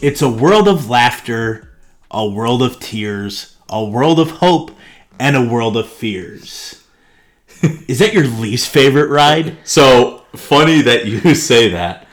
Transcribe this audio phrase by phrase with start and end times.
[0.00, 1.70] It's a world of laughter,
[2.10, 4.70] a world of tears, a world of hope,
[5.18, 6.84] and a world of fears.
[7.88, 9.56] Is that your least favorite ride?
[9.64, 12.06] So funny that you say that.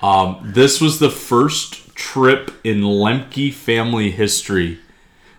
[0.00, 4.78] Um, this was the first trip in Lemke family history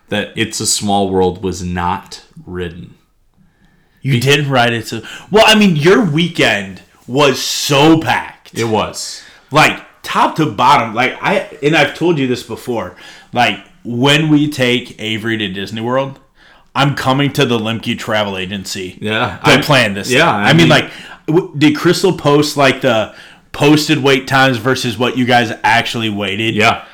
[0.08, 2.96] that It's a Small World was not ridden.
[4.02, 4.86] You did ride it.
[4.86, 8.52] So, well, I mean, your weekend was so packed.
[8.52, 9.22] It was.
[9.50, 12.94] like top to bottom like i and i've told you this before
[13.32, 16.20] like when we take avery to disney world
[16.74, 20.56] i'm coming to the limke travel agency Yeah, i plan this yeah, i, I mean,
[20.58, 20.90] mean- like
[21.26, 23.14] w- did crystal post like the
[23.52, 26.84] posted wait times versus what you guys actually waited Yeah.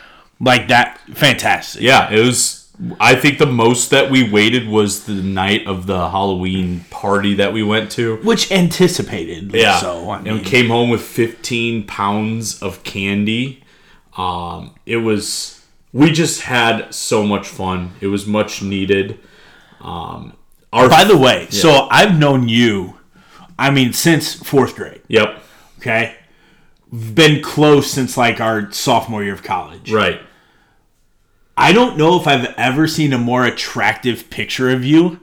[0.41, 2.59] like that fantastic Yeah, it was.
[2.98, 7.53] I think the most that we waited was the night of the Halloween party that
[7.53, 8.17] we went to.
[8.23, 9.78] which anticipated Yeah.
[9.78, 13.62] so i and mean we came home with 15 pounds of candy.
[14.17, 15.56] Um, it was.
[15.92, 17.92] We just had so much fun.
[18.01, 19.19] It was much needed.
[19.81, 20.34] Um,
[20.73, 22.95] our by the way so i've known you
[23.58, 25.42] i mean since fourth grade Yep.
[25.78, 26.14] okay
[27.14, 30.20] been close since like our sophomore year of college Right.
[31.61, 35.20] I don't know if I've ever seen a more attractive picture of you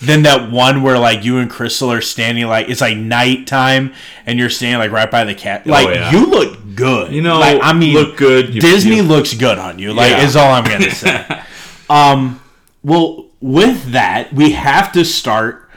[0.00, 3.92] than that one where like you and Crystal are standing like it's like nighttime
[4.26, 5.66] and you're standing like right by the cat.
[5.66, 6.10] Like Oh, yeah.
[6.12, 7.12] you look good.
[7.12, 8.54] You know, like, I mean, look good.
[8.54, 9.92] You- Disney you- looks good on you.
[9.92, 10.24] Like Yeah.
[10.24, 11.26] is all I'm gonna say.
[11.90, 12.40] um,
[12.84, 15.68] well, with that, we have to start.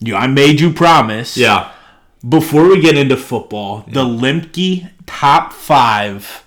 [0.00, 1.36] You, know, I made you promise.
[1.36, 1.70] Yeah.
[2.28, 6.44] Before we get into football, the Limke top five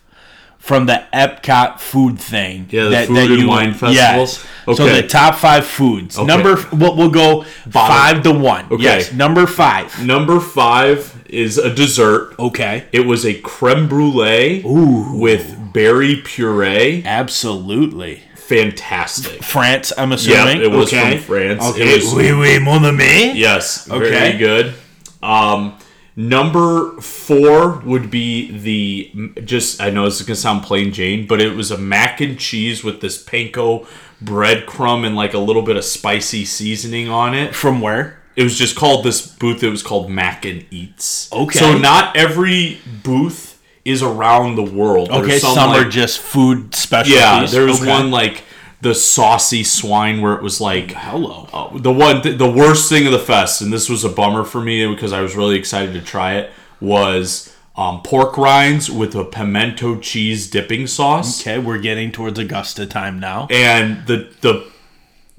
[0.63, 2.67] from the Epcot food thing.
[2.69, 3.91] Yeah, the food and wine festival?
[3.93, 4.45] Yes.
[4.65, 6.17] So the top five foods.
[6.17, 8.67] Number, we'll, we'll go five to one.
[8.71, 8.81] Okay.
[8.83, 10.01] Yes, number five.
[10.05, 12.35] Number five is a dessert.
[12.39, 12.85] Okay.
[12.93, 17.03] It was a creme brulee with berry puree.
[17.05, 18.21] Absolutely.
[18.35, 19.43] Fantastic.
[19.43, 20.61] France, I'm assuming.
[20.61, 21.17] it was okay.
[21.17, 21.75] from France.
[21.75, 21.95] It Okay.
[21.95, 23.33] was- oui, oui, mon ami.
[23.37, 24.09] Yes, Okay.
[24.09, 24.73] very good.
[25.21, 25.73] Um,
[26.15, 29.81] number four would be the just.
[29.81, 32.83] I know this is gonna sound plain Jane, but it was a mac and cheese
[32.83, 33.85] with this panko
[34.23, 37.55] breadcrumb and like a little bit of spicy seasoning on it.
[37.55, 38.19] From where?
[38.35, 39.61] It was just called this booth.
[39.63, 41.31] It was called Mac and Eats.
[41.31, 41.59] Okay.
[41.59, 45.09] So not every booth is around the world.
[45.09, 47.19] There's Okay, some, are just food specialties.
[47.21, 47.45] yeah.
[47.45, 47.89] There was Okay.
[47.91, 48.43] one like
[48.83, 51.47] the saucy swine where it was like Hello.
[51.53, 54.43] uh, the one th- the worst thing of the fest, and this was a bummer
[54.43, 56.51] for me because I was really excited to try it.
[56.79, 62.85] Was um, pork rinds with a pimento cheese dipping sauce, Okay, we're getting towards Augusta
[62.85, 63.47] time now.
[63.49, 64.69] and the the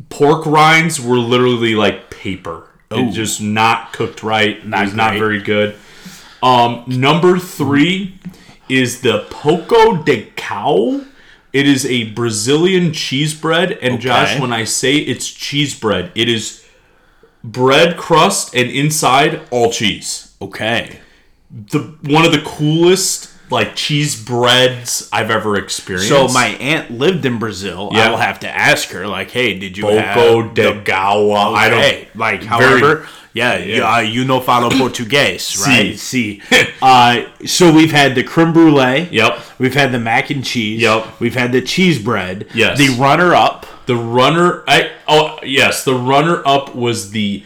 [0.09, 2.69] pork rinds were literally like paper.
[2.93, 3.09] Ooh.
[3.09, 4.65] It just not cooked right.
[4.67, 5.77] Not it was not very good.
[6.43, 8.19] Um, number three
[8.69, 11.05] is the Poco de Cow.
[11.55, 16.29] It is a Brazilian cheese bread, and Josh, when I say it's cheese bread, it
[16.29, 16.67] is
[17.45, 20.35] bread crust and inside all cheese.
[20.43, 20.99] Okay.
[21.51, 26.09] The one of the coolest like cheese breads I've ever experienced.
[26.09, 27.91] So my aunt lived in Brazil.
[27.93, 31.55] I will have to ask her, like, hey, did you Poco have de the- Gawa.
[31.55, 32.17] I don't.
[32.17, 33.95] Like, however, yeah, you, Yeah.
[33.97, 35.99] uh, you know, falo português, right?
[35.99, 36.41] Si.
[36.41, 39.09] See, uh, so we've had the creme brulee.
[39.11, 39.39] Yep.
[39.59, 40.81] We've had the mac and cheese.
[40.81, 41.21] Yep.
[41.21, 42.47] We've had the cheese bread.
[42.55, 42.79] Yes.
[42.79, 43.67] The runner up.
[43.87, 47.43] The runner, I oh yes, the runner up was the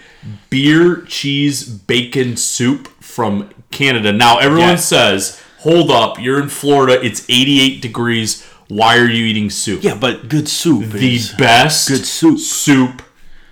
[0.50, 4.12] beer cheese bacon soup from Canada.
[4.12, 4.76] Now everyone Yeah.
[4.76, 7.04] says, "Hold up, you're in Florida.
[7.04, 8.44] It's 88 degrees.
[8.68, 10.84] Why are you eating soup?" Yeah, but good soup.
[10.92, 12.38] the best good soup.
[12.38, 13.02] soup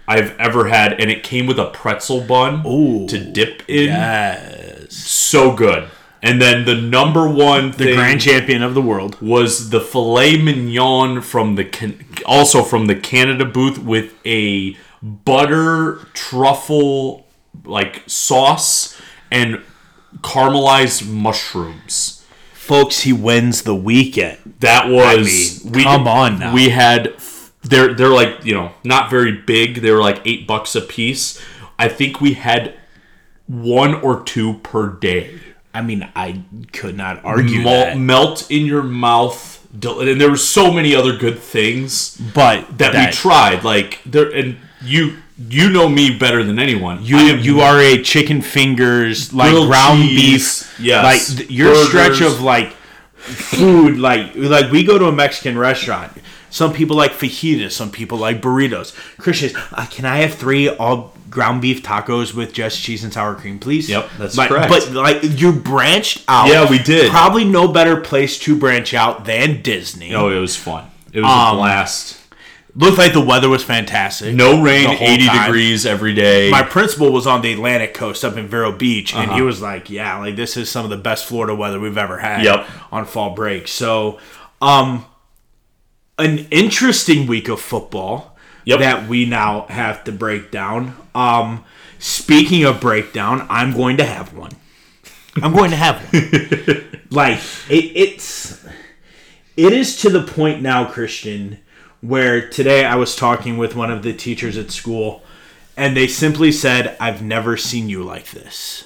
[0.08, 3.06] I've ever had, and it came with a pretzel bun Ooh.
[3.08, 3.86] to dip in.
[3.86, 4.94] yes.
[4.94, 5.88] So good.
[6.22, 9.20] And then the number one The grand champion of the world.
[9.20, 11.94] was the filet mignon from the
[12.24, 17.26] also from the Canada booth with a butter truffle
[17.64, 19.00] like sauce
[19.30, 19.62] and
[20.22, 22.24] caramelized mushrooms.
[22.54, 24.54] Folks, he wins the weekend.
[24.60, 26.52] That was mean, come on now.
[26.54, 27.20] We had
[27.68, 29.76] they're they're like you know not very big.
[29.82, 31.40] They were like eight bucks a piece.
[31.78, 32.74] I think we had
[33.46, 35.38] one or two per day.
[35.74, 36.42] I mean, I
[36.72, 37.98] could not argue Mel- that.
[37.98, 39.54] melt in your mouth.
[39.82, 43.62] And there were so many other good things But that, we tried.
[43.62, 45.18] Like there, and you
[45.50, 47.04] you know me better than anyone.
[47.04, 50.80] You you are a chicken fingers like ground cheese, beef.
[50.80, 51.04] yes,
[51.38, 52.72] Like your stretch of like
[53.16, 56.10] food like like we go to a Mexican restaurant.
[56.56, 57.72] Some people like fajitas.
[57.72, 58.94] Some people like burritos.
[59.18, 63.34] Christians, uh, can I have three all ground beef tacos with just cheese and sour
[63.34, 63.90] cream, please.
[63.90, 64.70] Yep, that's Like, correct.
[64.70, 66.48] But like you branched out.
[66.48, 67.10] Yeah, we did.
[67.10, 70.14] Probably no better place to branch out than Disney.
[70.14, 70.84] Oh, it was fun.
[71.12, 72.16] It was Um, a blast.
[72.74, 74.34] Looked like the weather was fantastic.
[74.34, 75.46] No rain, 80 time.
[75.46, 76.50] degrees every day.
[76.50, 79.36] My principal was on the Atlantic coast up in Vero Beach, and Uh-huh.
[79.36, 82.16] he was like, "Yeah, like this is some of the best Florida weather we've ever
[82.18, 82.66] had Yep.
[82.92, 84.18] on fall break." So,
[84.62, 85.04] um,
[86.18, 88.80] an interesting week of football Yep.
[88.80, 90.96] that we now have to break down.
[91.14, 91.64] Um,
[92.00, 94.50] speaking of breakdown, I'm going to have one.
[95.40, 97.00] I'm going to have one.
[97.10, 97.38] like
[97.70, 98.64] it, it's
[99.56, 101.58] it is to the point now, Christian,
[102.00, 105.22] where today I was talking with one of the teachers at school,
[105.76, 108.85] and they simply said, "I've never seen you like this."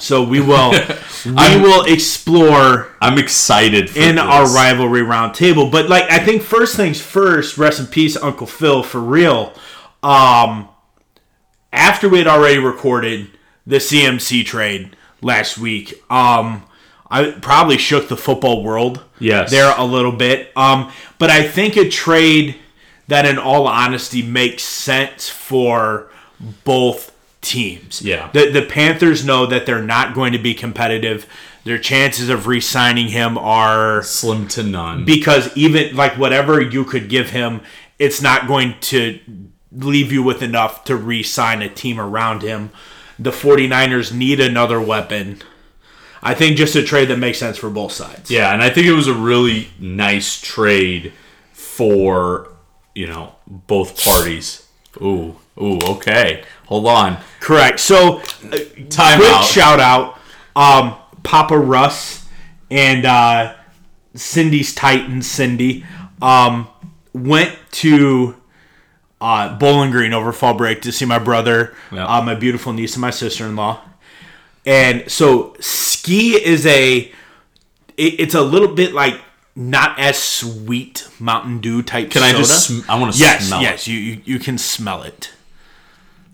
[0.00, 0.72] So we will
[1.24, 4.24] we will explore I'm excited for in this.
[4.24, 5.70] our rivalry roundtable.
[5.70, 7.58] But like, I think first things first.
[7.58, 9.54] Rest in peace, Uncle Phil, for real.
[10.02, 10.68] Um,
[11.72, 13.28] after we had already recorded
[13.66, 16.64] the CMC trade last week, um,
[17.10, 19.02] I probably shook the football world.
[19.18, 19.50] Yes.
[19.50, 20.50] there a little bit.
[20.56, 22.56] Um, but I think a trade
[23.08, 26.10] that, in all honesty, makes sense for
[26.64, 27.09] both
[27.40, 28.02] teams.
[28.02, 28.30] Yeah.
[28.32, 31.26] The the Panthers know that they're not going to be competitive.
[31.64, 35.04] Their chances of re-signing him are Slim to none.
[35.04, 37.60] because even like whatever you could give him,
[37.98, 39.18] it's not going to
[39.70, 42.70] leave you with enough to re-sign a team around him.
[43.18, 45.42] The 49ers need another weapon.
[46.22, 48.30] I think just a trade that makes sense for both sides.
[48.30, 51.12] yeah, and I think it was a really nice trade
[51.52, 52.48] for,
[52.94, 54.66] you know, both parties.
[55.00, 56.42] Ooh, ooh, okay.
[56.70, 57.18] Hold on.
[57.40, 57.78] Correct.
[57.80, 58.58] So, uh,
[58.88, 59.44] Time quick out.
[59.44, 60.18] shout out,
[60.56, 60.94] um,
[61.24, 62.26] Papa Russ
[62.70, 63.54] and uh,
[64.14, 65.84] Cindy's Titan Cindy
[66.22, 66.68] um,
[67.12, 68.36] went to
[69.20, 72.06] uh, Bowling Green over fall break to see my brother, Yeah.
[72.06, 73.80] uh, my beautiful niece, and my sister in law.
[74.64, 76.98] And so, ski is a
[77.96, 79.20] it, it's a little bit like
[79.56, 82.10] not as sweet Mountain Dew type.
[82.10, 83.62] Can I just sm- I wanna yes, smell it.
[83.64, 85.32] yes, you, you you can smell it.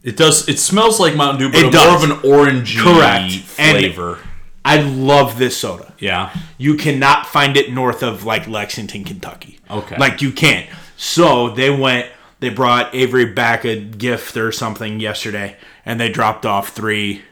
[0.06, 0.49] It does.
[0.49, 3.35] It smells like Mountain Dew, but It more of an orangey Correct.
[3.58, 4.19] And- flavor.
[4.64, 5.93] I love this soda.
[6.00, 6.37] yeah.
[6.58, 9.61] You cannot find it north of like Lexington, Kentucky.
[9.70, 9.97] Okay.
[9.97, 10.69] Like you can't.
[10.97, 12.08] So they went.
[12.41, 17.23] They brought Avery back a gift or something yesterday, and they dropped off three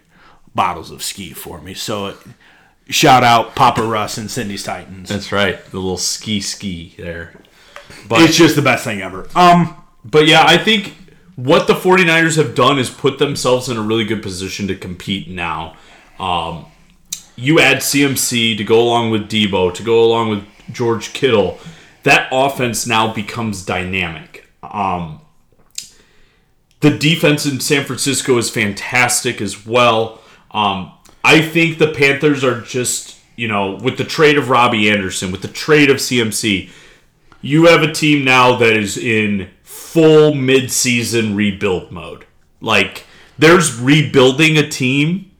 [0.54, 1.74] bottles of ski for me.
[1.74, 2.16] So
[2.88, 5.08] shout out Papa Russ and Cindy's Titans.
[5.08, 5.62] That's right.
[5.66, 7.34] The little ski ski there.
[8.08, 9.28] But It's just the best thing ever.
[9.34, 10.94] Um, But yeah, I think
[11.36, 15.28] what the 49ers have done is put themselves in a really good position to compete
[15.28, 15.76] now.
[16.18, 16.66] Um,
[17.36, 21.58] you add CMC to go along with Deebo, to go along with George Kittle.
[22.04, 24.48] That offense now becomes dynamic.
[24.62, 25.20] Um,
[26.80, 30.20] the defense in San Francisco is fantastic as well.
[30.50, 30.92] Um,
[31.24, 35.42] I think the Panthers are just, you know, with the trade of Robbie Anderson, with
[35.42, 36.70] the trade of CMC,
[37.40, 39.50] you have a team now that is in
[39.94, 42.26] full mid-season rebuild mode.
[42.60, 43.04] Like
[43.38, 45.30] there's rebuilding a team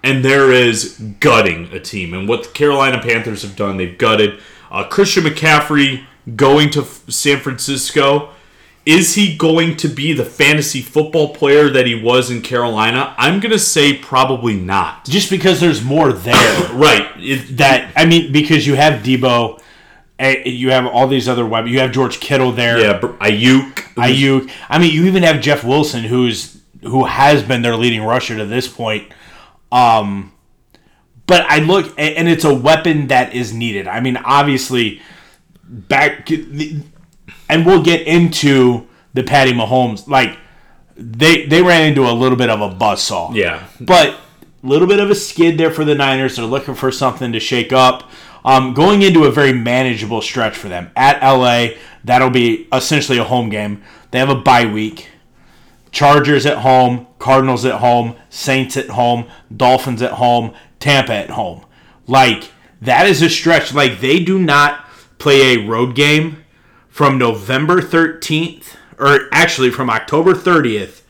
[0.00, 2.14] and there is gutting a team.
[2.14, 4.38] And what the Carolina Panthers have done, they've gutted
[4.70, 6.04] uh, Christian McCaffrey
[6.36, 8.30] going to F- San Francisco.
[8.84, 13.12] Is he going to be the fantasy football player that he was in Carolina?
[13.18, 15.04] I'm going to say probably not.
[15.04, 16.70] just because there's more there.
[16.72, 17.10] Right.
[17.16, 19.60] It, that I mean, because you have Deebo,
[20.20, 21.72] you have all these other weapons.
[21.72, 22.78] You have George Kittle there.
[22.78, 23.74] yeah, Aiyuk.
[23.96, 24.50] Aiyuk.
[24.68, 28.46] I mean, you even have Jeff Wilson, who's who has been their leading rusher to
[28.46, 29.10] this point.
[29.72, 30.32] Um,
[31.26, 33.88] but I look, and it's a weapon that is needed.
[33.88, 35.02] I mean, obviously,
[35.64, 40.06] back, and we'll get into the Patty Mahomes.
[40.06, 40.38] Like
[40.96, 43.34] they they ran into a little bit of a buzzsaw.
[43.34, 43.66] Yeah.
[43.80, 44.10] but
[44.62, 46.36] a little bit of a skid there for the Niners.
[46.36, 48.10] They're looking for something to shake up.
[48.46, 51.76] Um, going into a very manageable stretch for them at LA.
[52.04, 53.82] That'll be essentially a home game.
[54.12, 55.08] They have a bye week.
[55.90, 61.66] Chargers at home, Cardinals at home, Saints at home, Dolphins at home, Tampa at home.
[62.06, 63.74] Like that is a stretch.
[63.74, 64.86] Like they do not
[65.18, 66.44] play a road game
[66.88, 71.02] from November 13th or actually from October 30th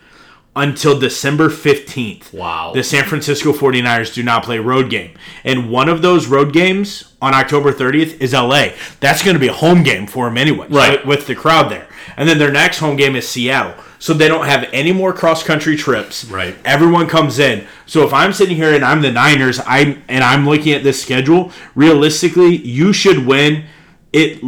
[0.56, 2.32] until December 15th.
[2.32, 2.72] Wow.
[2.74, 5.12] The San Francisco 49ers do not play a road game.
[5.44, 8.68] And one of those road games on October 30th is LA.
[8.98, 10.66] That's going to be a home game for them anyway.
[10.68, 11.06] Right.
[11.06, 11.86] With, with the crowd there.
[12.16, 13.74] And then their next home game is Seattle.
[13.98, 16.24] So they don't have any more cross country trips.
[16.24, 16.56] Right.
[16.64, 17.66] Everyone comes in.
[17.84, 21.00] So if I'm sitting here and I'm the Niners, I'm and I'm looking at this
[21.00, 23.64] schedule, realistically, you should win
[24.12, 24.40] it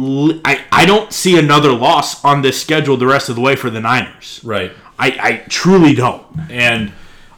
[0.45, 3.69] I, I don't see another loss on this schedule the rest of the way for
[3.69, 4.41] the Niners.
[4.43, 4.71] Right.
[4.99, 6.25] I, I truly don't.
[6.51, 6.91] And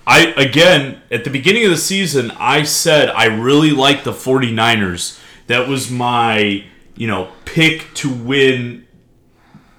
[0.08, 5.20] I again at the beginning of the season I said I really like the 49ers.
[5.48, 6.66] That was my,
[6.96, 8.88] you know, pick to win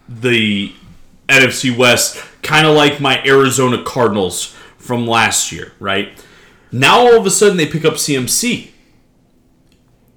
[0.09, 0.73] the
[1.29, 6.25] NFC West, kind of like my Arizona Cardinals from last year, right?
[6.71, 8.71] Now all of a sudden they pick up CMC.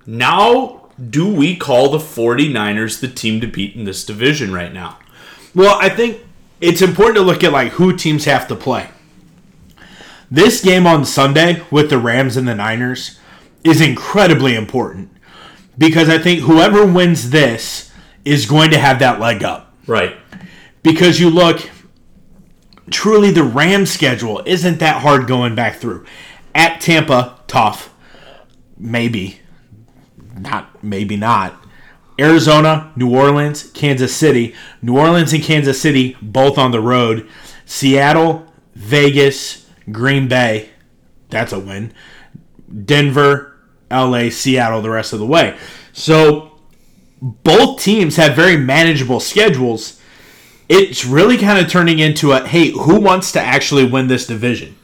[0.05, 4.99] Now do we call the 49ers the team to beat in this division right now?
[5.53, 6.21] Well, I think
[6.65, 8.89] it's important to look at like who teams have to play.
[10.31, 13.19] This game on Sunday with the Rams and the Niners
[13.63, 15.11] is incredibly important
[15.77, 17.91] because I think whoever wins this
[18.23, 19.73] is going to have that leg up.
[19.85, 20.15] Right.
[20.81, 21.69] Because you look,
[22.89, 26.05] truly the Rams schedule isn't that hard going back through.
[26.55, 27.93] At Tampa, tough.
[28.77, 29.39] Maybe.
[30.35, 31.64] Not, maybe not.
[32.19, 34.55] Arizona, New Orleans, Kansas City.
[34.81, 37.27] New Orleans and Kansas City both on the road.
[37.65, 40.69] Seattle, Vegas, Green Bay.
[41.29, 41.93] That's a win.
[42.85, 43.57] Denver,
[43.91, 45.57] LA, Seattle the rest of the way.
[45.93, 46.59] So
[47.21, 49.99] both teams have very manageable schedules.
[50.67, 54.75] It's really kind of turning into a hey, who wants to actually win this division?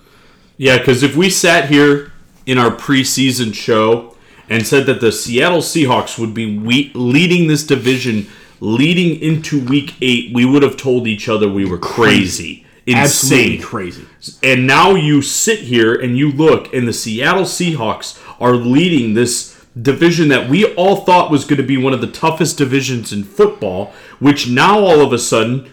[0.57, 2.11] Yeah, because if we sat here
[2.45, 4.10] in our preseason show
[4.51, 8.27] and said that the Seattle Seahawks would be we- leading this division
[8.59, 12.65] leading into week eight, we would have told each other we were crazy.
[12.87, 13.61] Absolutely Insane.
[13.61, 14.05] crazy.
[14.43, 19.65] And now you sit here and you look, and the Seattle Seahawks are leading this
[19.81, 23.23] division that we all thought was going to be one of the toughest divisions in
[23.23, 25.71] football, which now all of a sudden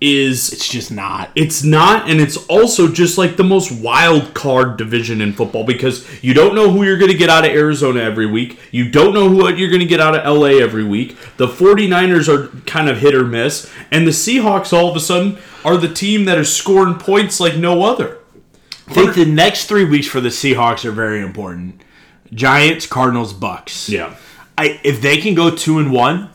[0.00, 1.30] is It's just not.
[1.34, 6.06] it's not, and it's also just like the most wild card division in football because
[6.22, 8.58] you don't know who you're going to get out of Arizona every week.
[8.72, 11.16] You don't know who you're going to get out of LA every week.
[11.38, 15.38] The 49ers are kind of hit or miss, and the Seahawks all of a sudden
[15.64, 18.18] are the team that is scoring points like no other.
[18.88, 21.82] I think the next three weeks for the Seahawks are very important.
[22.32, 23.88] Giants, Cardinals, Bucks.
[23.88, 24.14] Yeah.
[24.58, 26.30] I if they can go two and one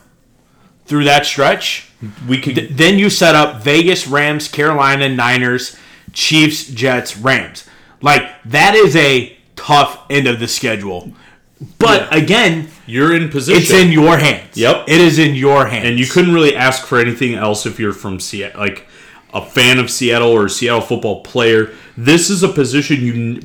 [0.86, 1.88] through that stretch,
[2.26, 5.76] We could then you set up Vegas, Rams, Carolina, Niners,
[6.12, 7.64] Chiefs, Jets, Rams.
[8.00, 11.12] Like that is a tough end of the schedule.
[11.78, 12.18] But Yeah.
[12.18, 13.62] again, you're in position.
[13.62, 14.56] it's in your hands.
[14.56, 14.86] Yep.
[14.88, 15.86] It is in your hands.
[15.86, 18.88] and you couldn't really ask for anything else if you're from Seattle, like
[19.32, 21.70] a fan of Seattle or a Seattle football player.
[21.96, 23.40] This is a position you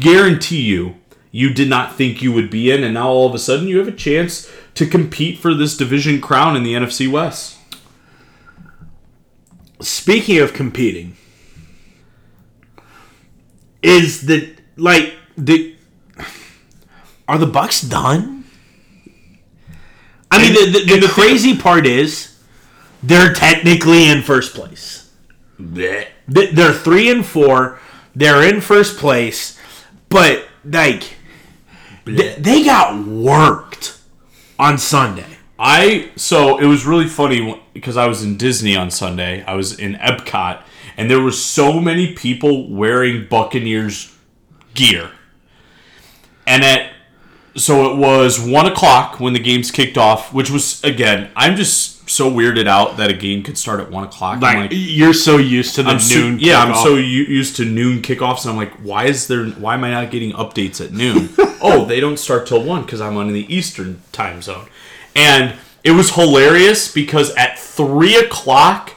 [0.00, 0.96] guarantee you
[1.34, 3.78] you did not think you would be in, and now all of a sudden you
[3.78, 7.56] have a chance to compete for this division crown in the NFC West.
[9.80, 11.16] Speaking of competing,
[13.82, 15.76] is the like the
[17.28, 18.44] are the Bucks done?
[20.30, 22.38] I mean, And- the, the, the the thing- crazy part is
[23.02, 25.10] they're technically in first place.
[25.58, 27.78] They- They're three and four.
[28.14, 29.58] They're in first place,
[30.08, 31.16] but like
[32.04, 33.98] they, they got worked
[34.58, 35.38] on Sunday.
[35.58, 39.44] I so it was really funny because I was in Disney on Sunday.
[39.44, 40.62] I was in Epcot,
[40.96, 44.16] and there were so many people wearing Buccaneers
[44.74, 45.10] gear.
[46.46, 46.92] And at
[47.54, 51.30] so it was one o'clock when the games kicked off, which was again.
[51.36, 54.40] I'm just so weirded out that a game could start at one o'clock.
[54.40, 56.38] Like, like, you're so used to the I'm so- noon.
[56.38, 59.46] yeah, I'm so used to noon kickoffs, and I'm like, why is there?
[59.46, 61.30] Why am I not getting updates at noon?
[61.62, 64.68] oh, they don't start till one because I'm on the Eastern time zone,
[65.16, 65.54] and
[65.84, 68.92] it was hilarious because at three o'clock,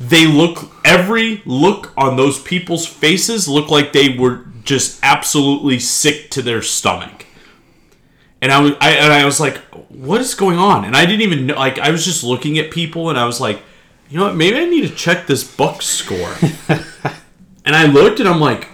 [0.00, 6.30] they look every look on those people's faces looked like they were just absolutely sick
[6.30, 7.23] to their stomach.
[8.44, 9.56] And I was, I, and I was like,
[9.88, 11.54] "What is going on?" And I didn't even know.
[11.54, 13.62] Like, I was just looking at people, and I was like,
[14.10, 14.36] "You know what?
[14.36, 16.34] Maybe I need to check this Bucks score."
[17.64, 18.68] and I looked, and I'm like,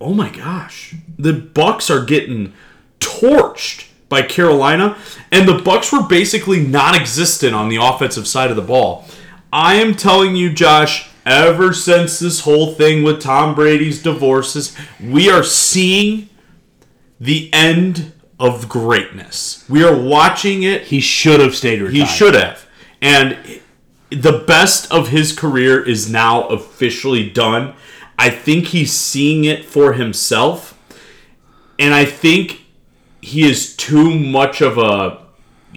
[0.00, 2.54] "Oh my gosh, the Bucks are getting
[2.98, 4.96] torched by Carolina,
[5.30, 9.04] and the Bucks were basically non-existent on the offensive side of the ball."
[9.52, 11.10] I am telling you, Josh.
[11.26, 16.30] Ever since this whole thing with Tom Brady's divorces, we are seeing
[17.20, 19.64] the end of greatness.
[19.68, 20.84] We are watching it.
[20.84, 21.94] he should have stayed retired.
[21.94, 22.66] He should have.
[23.02, 23.60] And
[24.10, 27.74] the best of his career is now officially done.
[28.18, 30.76] I think he's seeing it for himself.
[31.78, 32.62] And I think
[33.20, 35.22] he is too much of a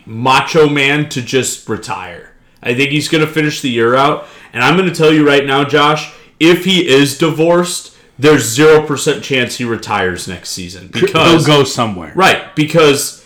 [0.06, 2.34] macho man to just retire.
[2.62, 4.26] I think he's going to finish the year out.
[4.54, 7.93] And I'm going to tell you right now, Josh, if he is divorced,
[8.24, 10.88] there's 0% chance he retires next season.
[10.88, 12.14] Because he'll go somewhere.
[12.16, 13.26] Right, because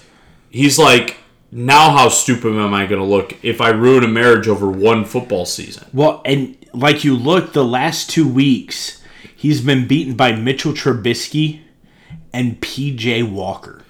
[0.49, 1.17] he's like,
[1.51, 5.05] now how stupid am I going to look if I ruin a marriage over one
[5.05, 5.87] football season?
[5.93, 9.03] Well, and like you look, the last two weeks,
[9.35, 11.61] he's been beaten by Mitchell Trubisky
[12.33, 13.83] and PJ Walker.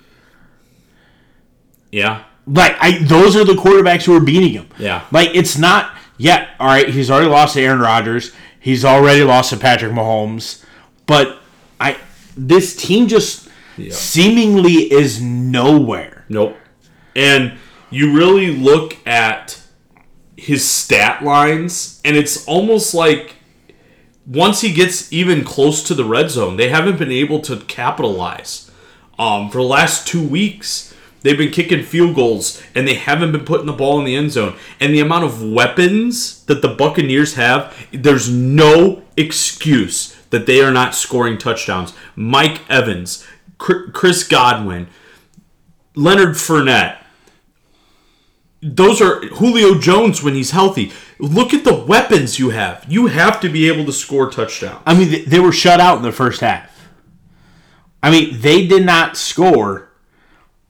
[1.89, 2.25] Yeah.
[2.45, 4.67] Like I, those are the quarterbacks who are beating him.
[4.77, 5.05] Yeah.
[5.13, 6.49] Like it's not yet.
[6.59, 8.33] All right, he's already lost to Aaron Rodgers.
[8.59, 10.65] He's already lost to Patrick Mahomes.
[11.07, 11.39] But
[11.79, 11.97] I,
[12.35, 13.49] this team just
[13.89, 16.25] seemingly is nowhere.
[16.29, 16.55] Nope.
[17.15, 17.57] And
[17.89, 19.61] you really look at
[20.35, 23.37] his stat lines, and it's almost like
[24.27, 28.69] once he gets even close to the red zone, they haven't been able to capitalize.
[29.17, 33.45] Um, for the last two weeks, they've been kicking field goals, and they haven't been
[33.45, 34.55] putting the ball in the end zone.
[34.79, 40.71] And the amount of weapons that the Buccaneers have, there's no excuse that they are
[40.71, 41.93] not scoring touchdowns.
[42.15, 43.25] Mike Evans,
[43.57, 44.87] Chris Godwin,
[45.95, 46.97] Leonard Fournette.
[48.61, 50.91] Those are Julio Jones when he's healthy.
[51.19, 52.85] Look at the weapons you have.
[52.87, 54.81] You have to be able to score touchdowns.
[54.85, 56.71] I mean, they were shut out in the first half.
[58.01, 59.91] I mean, they did not score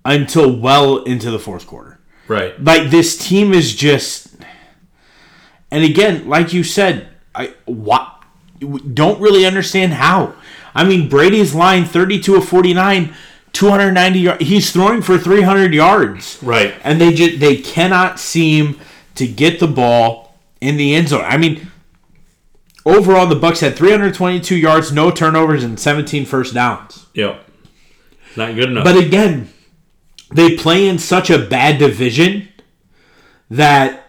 [0.06, 2.00] until well into the fourth quarter.
[2.28, 2.62] Right.
[2.62, 4.36] Like this team is just,
[5.72, 8.17] and again, like you said, I what
[8.60, 10.36] don't really understand how.
[10.74, 13.14] I mean, Brady's line 32 of 49,
[13.54, 14.46] 290 yards.
[14.46, 16.38] He's throwing for 300 yards.
[16.44, 16.76] Right.
[16.84, 18.80] And they just they cannot seem
[19.16, 21.26] to get the ball in the end zone.
[21.26, 21.72] I mean,
[22.86, 27.08] overall the Bucks had 322 yards, no turnovers and 17 first downs.
[27.14, 27.44] Yep.
[28.36, 28.84] Not good enough.
[28.84, 29.50] But again,
[30.32, 32.50] they play in such a bad division
[33.50, 34.07] that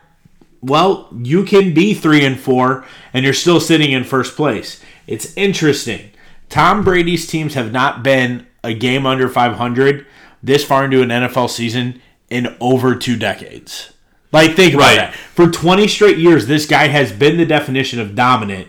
[0.61, 4.83] well, you can be 3 and 4 and you're still sitting in first place.
[5.07, 6.11] It's interesting.
[6.49, 10.07] Tom Brady's teams have not been a game under 500
[10.43, 13.93] this far into an NFL season in over two decades.
[14.33, 14.97] Like, think about Right.
[14.97, 15.15] that.
[15.15, 18.69] For 20 straight years, this guy has been the definition of dominant.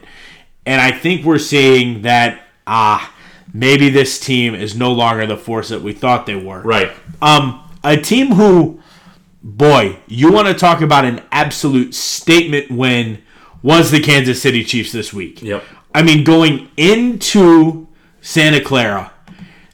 [0.66, 3.12] And I think we're seeing that, ah,
[3.54, 6.62] maybe this team is no longer the force that we thought they were.
[6.62, 6.92] right.
[7.22, 8.80] Um, a team who,
[9.44, 13.22] boy, you want to talk about an absolute statement win
[13.62, 15.42] was the Kansas City Chiefs this week.
[15.42, 15.64] Yep.
[15.94, 17.88] I mean, going into
[18.22, 19.12] Santa Clara,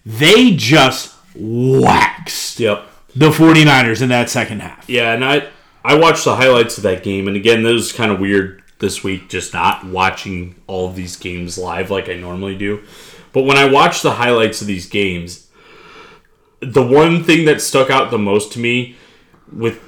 [0.05, 2.85] they just waxed Yep.
[3.15, 4.89] the 49ers in that second half.
[4.89, 5.47] Yeah, and I
[5.83, 9.03] I watched the highlights of that game, and again, this was kind of weird this
[9.03, 12.81] week, just not watching all of these games live like I normally do.
[13.33, 15.47] But when I watched the highlights of these games,
[16.59, 18.95] the one thing that stuck out the most to me
[19.51, 19.81] with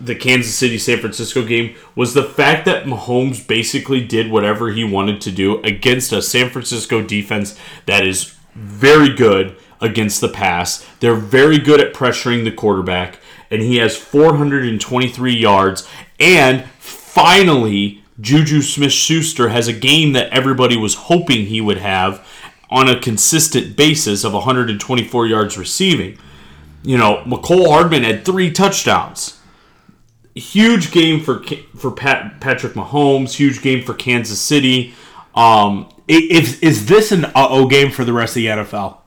[0.00, 4.84] the Kansas City San Francisco game was the fact that Mahomes basically did whatever he
[4.84, 10.86] wanted to do against a San Francisco defense that is very good against the pass.
[11.00, 13.18] They're very good at pressuring the quarterback,
[13.50, 15.88] and he has 423 yards.
[16.20, 22.26] And finally, Juju Smith Schuster has a game that everybody was hoping he would have
[22.70, 26.18] on a consistent basis of 124 yards receiving.
[26.82, 29.38] You know, Mecole Hardman had three touchdowns
[30.38, 31.42] huge game for
[31.76, 33.32] for Pat, Patrick Mahomes.
[33.34, 34.94] Huge game for Kansas City.
[35.34, 38.98] Um, Is, is this an uh-oh game for the rest of the NFL?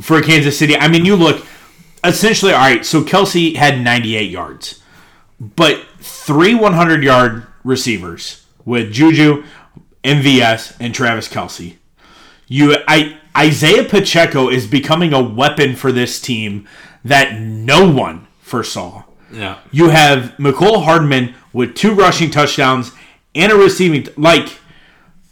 [0.00, 0.76] For Kansas City?
[0.76, 1.46] I mean, you look,
[2.02, 4.82] essentially, all right, so Kelce had 98 yards,
[5.38, 9.44] but three 100 yard receivers with Juju,
[10.02, 11.76] MVS, and Travis Kelce.
[12.46, 16.68] You, I, Isaiah Pacheco is becoming a weapon for this team
[17.04, 19.04] that no one foresaw.
[19.32, 22.92] yeah, You have Mecole Hardman with two rushing touchdowns
[23.34, 24.06] and a receiving.
[24.16, 24.48] Like,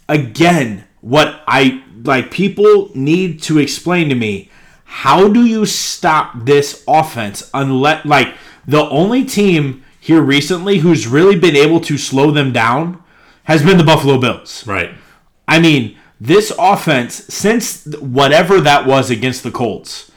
[0.09, 4.49] again, what I like, people need to explain to me
[4.83, 8.35] how do you stop this offense unless, like,
[8.67, 13.01] the only team here recently who's really been able to slow them down
[13.45, 14.65] has been the Buffalo Bills.
[14.67, 14.91] right.
[15.47, 20.11] I mean, this offense, since whatever that was against the Colts,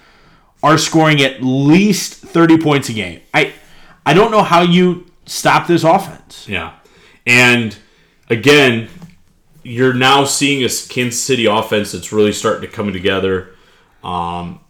[0.62, 3.20] are scoring at least 30 points a game.
[3.32, 3.52] I
[4.04, 6.48] I don't know how you stop this offense.
[6.48, 6.74] Yeah,
[7.26, 7.76] and
[8.30, 8.88] again,
[9.62, 13.54] you're now seeing a Kansas City offense that's really starting to come together.
[14.02, 14.60] Um,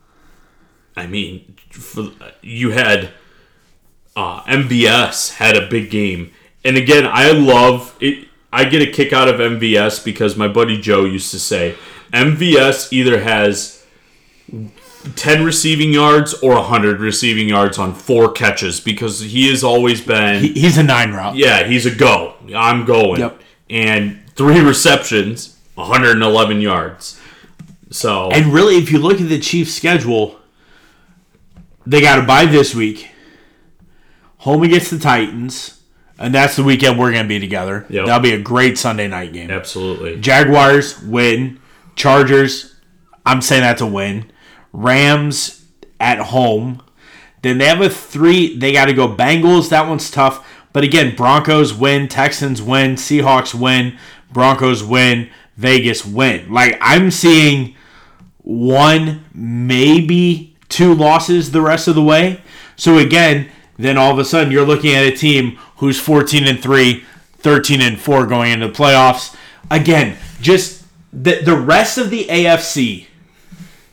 [0.96, 2.10] I mean, for,
[2.42, 3.10] you had
[4.16, 6.32] uh, MVS had a big game,
[6.64, 8.27] and again, I love it.
[8.52, 11.76] I get a kick out of MVS because my buddy Joe used to say
[12.12, 13.84] MVS either has
[15.16, 20.42] 10 receiving yards or 100 receiving yards on four catches because he has always been
[20.42, 21.36] He- He's a nine route.
[21.36, 22.34] yeah, he's a go.
[22.54, 23.20] I'm going.
[23.20, 23.40] Yep.
[23.70, 27.20] And three receptions, 111 yards.
[27.90, 30.38] So And really, if you look at the Chiefs' schedule,
[31.86, 33.08] they got to bye this week.
[34.38, 35.77] home against the Titans,
[36.18, 37.86] and that's the weekend we're going to be together.
[37.88, 38.06] Yep.
[38.06, 39.50] That'll be a great Sunday night game.
[39.50, 40.20] Absolutely.
[40.20, 41.60] Jaguars win.
[41.96, 42.76] Chargers,
[43.26, 44.30] I'm saying that's a win.
[44.72, 45.66] Rams
[45.98, 46.82] at home.
[47.42, 48.56] Then they have a three.
[48.56, 49.68] They got to go Bengals.
[49.70, 50.46] That one's tough.
[50.72, 52.08] But again, Broncos win.
[52.08, 52.94] Texans win.
[52.94, 53.98] Seahawks win.
[54.32, 55.30] Broncos win.
[55.56, 56.52] Vegas win.
[56.52, 57.74] Like I'm seeing
[58.38, 62.40] one, maybe two losses the rest of the way.
[62.76, 66.62] So again, then all of a sudden you're looking at a team who's 14 and
[66.62, 67.04] 3,
[67.38, 69.36] 13 and 4 going into the playoffs.
[69.70, 73.06] Again, just the the rest of the AFC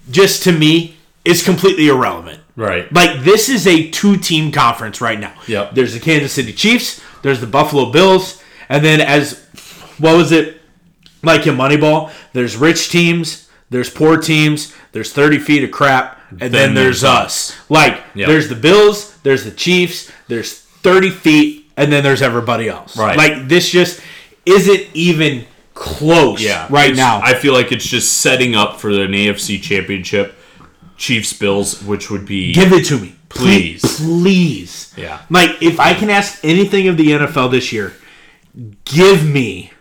[0.09, 2.41] just to me is completely irrelevant.
[2.55, 2.91] Right.
[2.93, 5.33] Like this is a two-team conference right now.
[5.47, 5.73] Yep.
[5.73, 9.45] There's the Kansas City Chiefs, there's the Buffalo Bills, and then as
[9.97, 10.61] what was it
[11.23, 12.11] like in Moneyball?
[12.33, 17.01] There's rich teams, there's poor teams, there's 30 feet of crap, and then, Then there's,
[17.01, 17.55] there's us.
[17.69, 18.27] Like Yep.
[18.27, 22.97] there's the Bills, there's the Chiefs, there's 30 feet, and then there's everybody else.
[22.97, 23.17] Right.
[23.17, 24.01] Like this just
[24.45, 26.67] isn't even close Yeah.
[26.69, 27.19] right now.
[27.23, 30.35] I feel like it's just setting up for an AFC championship.
[30.97, 33.15] Chiefs Bills, which would be Give it to me.
[33.27, 33.81] Please.
[33.97, 34.93] Please.
[34.95, 35.19] Yeah.
[35.29, 37.93] Like, if I can ask anything of the NFL this year,
[38.85, 39.71] give me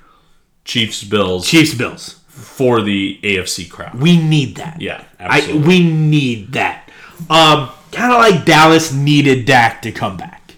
[0.65, 2.17] Chiefs Bills Chiefs Bills.
[2.45, 3.95] For the AFC crowd.
[3.95, 4.81] We need that.
[4.81, 6.91] Yeah, I, we need that.
[7.31, 10.55] Um, kind of like Dallas needed Dak to come back.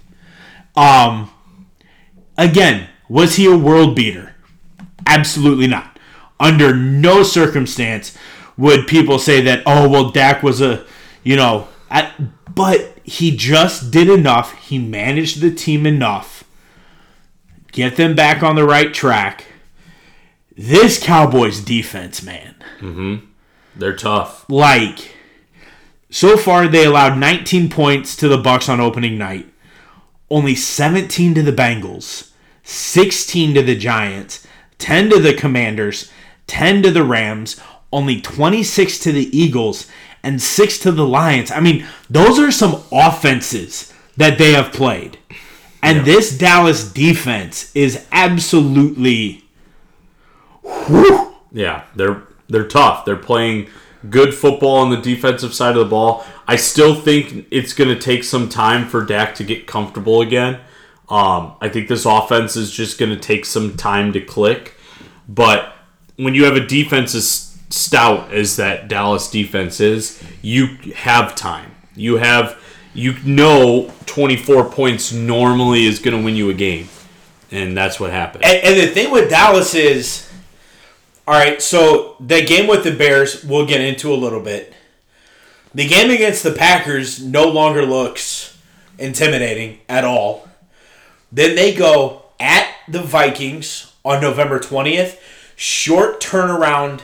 [0.76, 1.30] Um,
[2.36, 4.34] again, was he a world beater?
[5.06, 5.98] Absolutely not.
[6.38, 8.16] Under no circumstance
[8.56, 9.62] would people say that.
[9.64, 10.84] Oh well, Dak was a,
[11.22, 12.12] you know, at,
[12.54, 14.52] but he just did enough.
[14.54, 16.44] He managed the team enough.
[17.72, 19.44] Get them back on the right track.
[20.56, 22.54] This Cowboys defense, man.
[22.80, 23.26] Mm-hmm.
[23.76, 24.48] They're tough.
[24.48, 25.12] like
[26.10, 29.52] so far they allowed 19 points to the bucks on opening night.
[30.30, 32.30] Only 17 to the bengals
[32.64, 34.46] 16 to the giants
[34.78, 36.10] 10 to the commanders
[36.48, 37.60] 10 to the rams
[37.92, 39.88] only 26 to the eagles
[40.22, 41.50] and 6 to the lions.
[41.50, 45.18] I mean those are some offenses that they have played.
[45.82, 49.45] And this dallas defense is absolutely
[50.66, 53.04] whew, Yeah, they're they're tough.
[53.04, 53.68] They're playing
[54.08, 56.24] good football on the defensive side of the ball.
[56.46, 60.60] I still think it's going to take some time for Dak to get comfortable again.
[61.08, 64.74] Um, I think this offense is just going to take some time to click.
[65.28, 65.74] But
[66.16, 71.74] when you have a defense as stout as that Dallas defense is, you have time.
[71.94, 72.60] You have
[72.94, 76.88] you know 24 points normally is going to win you a game.
[77.50, 78.44] And that's what happened.
[78.44, 80.25] And, and the thing with Dallas is,
[81.26, 81.60] all right.
[81.60, 84.72] So the game with the Bears, we'll get into a little bit.
[85.74, 88.56] The game against the Packers no longer looks
[88.98, 90.48] intimidating at all.
[91.30, 95.22] Then they go at the Vikings on November twentieth.
[95.56, 97.00] Short turnaround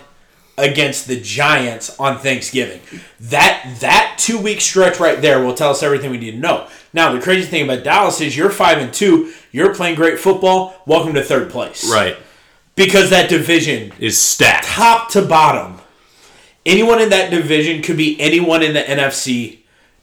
[0.58, 2.80] against the Giants on Thanksgiving.
[3.18, 6.68] That that two week stretch right there will tell us everything we need to know.
[6.92, 9.32] Now the crazy thing about Dallas is you're five and two.
[9.50, 10.74] You're playing great football.
[10.86, 11.90] Welcome to third place.
[11.92, 12.16] right.
[12.74, 14.66] Because that division, Is stacked.
[14.66, 15.80] top to bottom,
[16.64, 19.58] anyone in that division could be anyone in the NFC.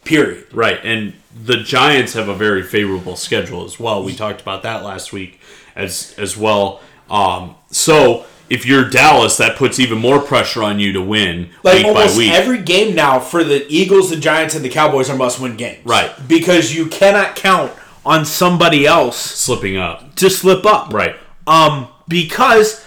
[0.05, 0.45] Period.
[0.53, 1.13] Right, and
[1.45, 4.03] the Giants have a very favorable schedule as well.
[4.03, 5.39] We talked about that last week
[5.75, 6.81] as as well.
[7.09, 11.75] Um, so if you're Dallas, that puts even more pressure on you to win Like
[11.77, 12.31] week by almost week.
[12.31, 15.85] every game now for the Eagles, the Giants, and the Cowboys are must-win games.
[15.85, 16.11] Right.
[16.27, 17.71] Because you cannot count
[18.05, 20.15] on somebody else slipping up.
[20.15, 20.93] to slip up.
[20.93, 21.15] Right.
[21.49, 22.85] Um, because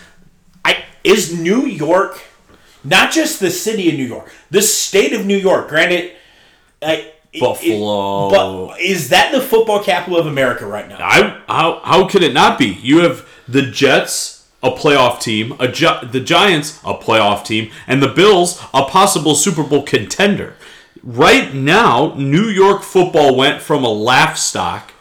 [0.65, 2.23] I is New York,
[2.85, 5.69] not just the city of New York, the state of New York.
[5.69, 6.13] Granted,
[6.81, 8.31] I, Buffalo.
[8.31, 10.99] but is that the football capital of America right now?
[11.01, 12.79] I how how could it not be?
[12.83, 18.03] You have the Jets, a playoff team, a Gi- the Giants, a playoff team, and
[18.03, 20.55] the Bills, a possible Super Bowl contender.
[21.03, 24.93] Right now, New York football went from a laugh stock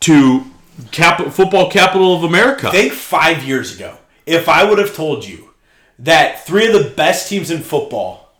[0.00, 0.49] to
[0.90, 2.70] cap- football capital of America.
[2.70, 5.50] Think five years ago, if I would have told you
[5.98, 8.32] that three of the best teams in football,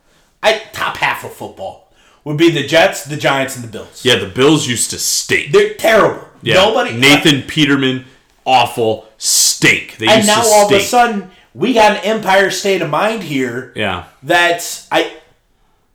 [0.43, 1.91] I top half of football,
[2.23, 4.03] would be the Jets, the Giants, and the Bills.
[4.05, 5.51] yeah, the Bills used to stink.
[5.51, 6.27] They're terrible.
[6.43, 6.55] Yeah.
[6.55, 6.95] Nobody.
[6.97, 8.05] Nathan Peterman,
[8.45, 9.97] awful stink.
[9.97, 13.73] They And now all of a sudden, we got an Empire State of Mind here.
[13.75, 15.17] yeah, That's I.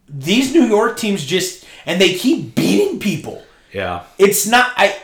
[0.09, 3.43] These New York teams just and they keep beating people.
[3.73, 4.05] yeah.
[4.19, 4.97] It's not I,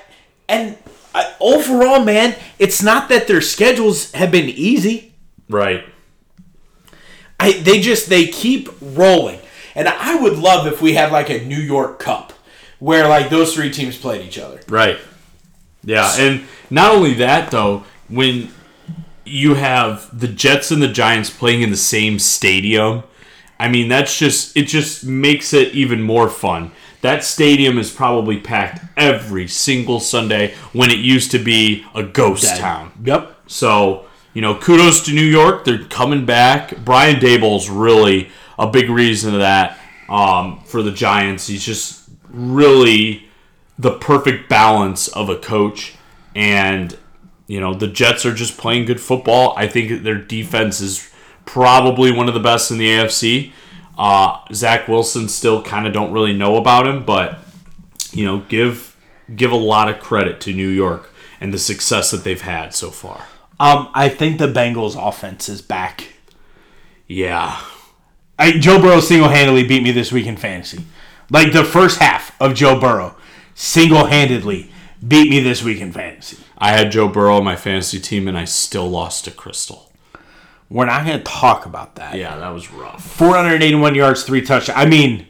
[0.48, 0.76] and
[1.14, 5.12] I, overall, man, it's not that their schedules have been easy.
[5.48, 5.85] Right.
[7.38, 9.40] I they just they keep rolling,
[9.75, 12.33] and I would love if we had like a New York Cup
[12.79, 14.61] where like those three teams played each other.
[14.68, 14.98] Right.
[15.85, 18.51] Yeah, and not only that though, when
[19.25, 23.03] you have the Jets and the Giants playing in the same stadium,
[23.59, 26.70] I mean that's just it just makes it even more fun.
[27.02, 32.56] That stadium is probably packed every single Sunday when it used to be a ghost
[32.56, 32.92] town.
[33.04, 33.36] Yep.
[33.48, 35.64] So, you know, kudos to New York.
[35.64, 36.76] They're coming back.
[36.84, 41.48] Brian Daboll's really a big reason of that um, for the Giants.
[41.48, 43.28] He's just really
[43.78, 45.96] the perfect balance of a coach.
[46.36, 46.96] And,
[47.48, 49.54] you know, the Jets are just playing good football.
[49.56, 51.10] I think their defense is
[51.46, 53.52] probably one of the best in the AFC.
[53.96, 57.38] Uh, Zach Wilson still kind of don't really know about him, but,
[58.12, 58.96] you know, give
[59.35, 62.90] give a lot of credit to New York and the success that they've had so
[62.90, 63.26] far.
[63.61, 66.09] Um, I think the Bengals offense is back.
[67.07, 67.61] Yeah.
[68.38, 70.85] I, Joe Burrow single handedly beat me this week in fantasy.
[71.31, 73.16] Like the first half of Joe Burrow
[73.55, 74.70] single handedly
[75.07, 76.38] beat me this week in fantasy.
[76.59, 79.91] I had Joe Burrow on my fantasy team and I still lost to Crystal.
[80.72, 82.16] We're not going to talk about that.
[82.16, 83.04] Yeah, that was rough.
[83.04, 84.78] 481 yards, three touchdowns.
[84.78, 85.26] I mean,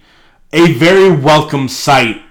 [0.52, 2.22] a very welcome sight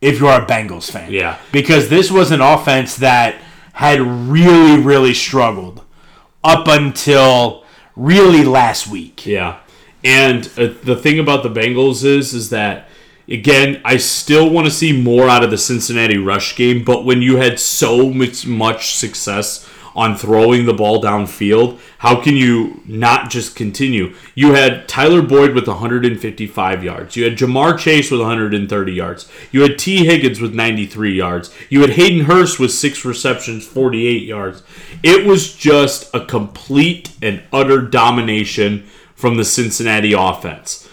[0.00, 1.12] if you're a Bengals fan.
[1.12, 1.38] Yeah.
[1.52, 3.36] Because this was an offense that
[3.74, 5.84] had really, really struggled
[6.42, 9.24] up until really last week.
[9.24, 9.60] Yeah.
[10.02, 12.88] And uh, the thing about the Bengals is is that
[13.28, 17.22] again, I still want to see more out of the Cincinnati rush game, but when
[17.22, 23.30] you had so much much success on throwing the ball downfield, how can you not
[23.30, 24.14] just continue?
[24.34, 27.16] You had Tyler Boyd with 155 yards.
[27.16, 29.28] You had Ja'Marr Chase with 130 yards.
[29.50, 31.52] You had Tee Higgins with 93 yards.
[31.70, 34.62] You had Hayden Hurst with six receptions, 48 yards.
[35.02, 40.86] It was just a complete and utter domination from the Cincinnati offense.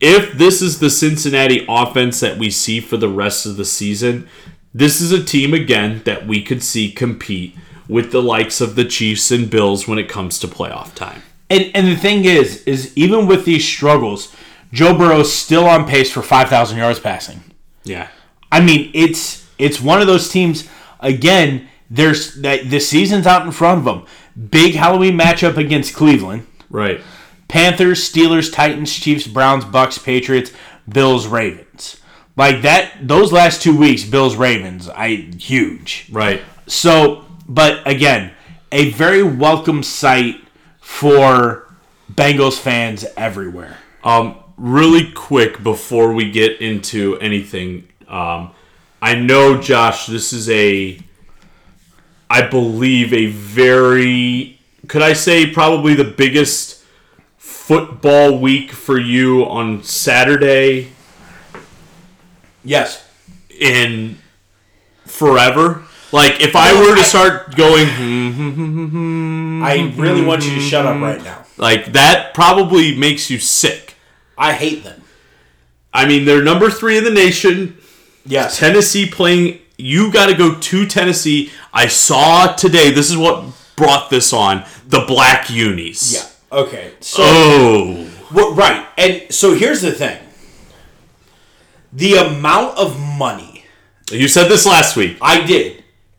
[0.00, 4.26] If this is the Cincinnati offense that we see for the rest of the season,
[4.72, 7.54] this is a team again that we could see compete
[7.88, 11.22] with the likes of the Chiefs and Bills when it comes to playoff time.
[11.50, 14.34] And and the thing is, is even with these struggles,
[14.72, 17.42] Joe Burrow's still on pace for 5,000 yards passing.
[17.84, 18.08] Yeah.
[18.52, 20.68] I mean, it's it's one of those teams.
[21.00, 24.06] Again, there's that the season's out in front of them.
[24.50, 26.46] Big Halloween matchup against Cleveland.
[26.70, 27.00] Right.
[27.48, 30.52] Panthers, Steelers, Titans, Chiefs, Browns, Bucks, Patriots,
[30.86, 31.98] Bills, Ravens.
[32.36, 36.06] Like that, those last two weeks, Bills, Ravens, I huge.
[36.12, 36.42] Right.
[36.66, 38.32] So, but again,
[38.70, 40.36] a very welcome sight
[40.80, 41.74] for
[42.12, 43.78] Bengals fans everywhere.
[44.04, 48.52] Um, really quick before we get into anything, um,
[49.00, 50.98] I know Josh, this is a,
[52.28, 56.84] I believe a very, could I say probably the biggest
[57.36, 60.88] football week for you on Saturday
[62.64, 63.04] Yes.
[63.58, 64.18] in
[65.06, 65.84] forever.
[66.12, 70.54] Like if I were to start going, hmm, hmm, hmm, hmm, I really want you
[70.54, 71.44] to shut up right now.
[71.58, 73.94] like that probably makes you sick.
[74.36, 75.02] I hate them.
[75.92, 77.76] I mean, they're number three in the nation.
[78.24, 78.58] Yes.
[78.58, 79.58] Tennessee playing.
[79.76, 81.50] You got to go to Tennessee.
[81.72, 82.90] I saw today.
[82.90, 83.44] This is what
[83.76, 86.12] brought this on the black unis.
[86.14, 86.58] Yeah.
[86.58, 86.92] Okay.
[87.00, 88.10] So Oh.
[88.32, 88.86] Well, right.
[88.96, 90.18] And so here's the thing.
[91.92, 93.64] The amount of money
[94.10, 95.16] You said this last week.
[95.22, 95.77] I did,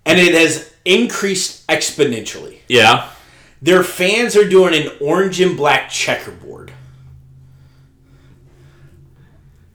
[0.09, 2.57] and it has increased exponentially.
[2.67, 3.11] Yeah.
[3.61, 6.71] Their fans are doing an orange and black checkerboard.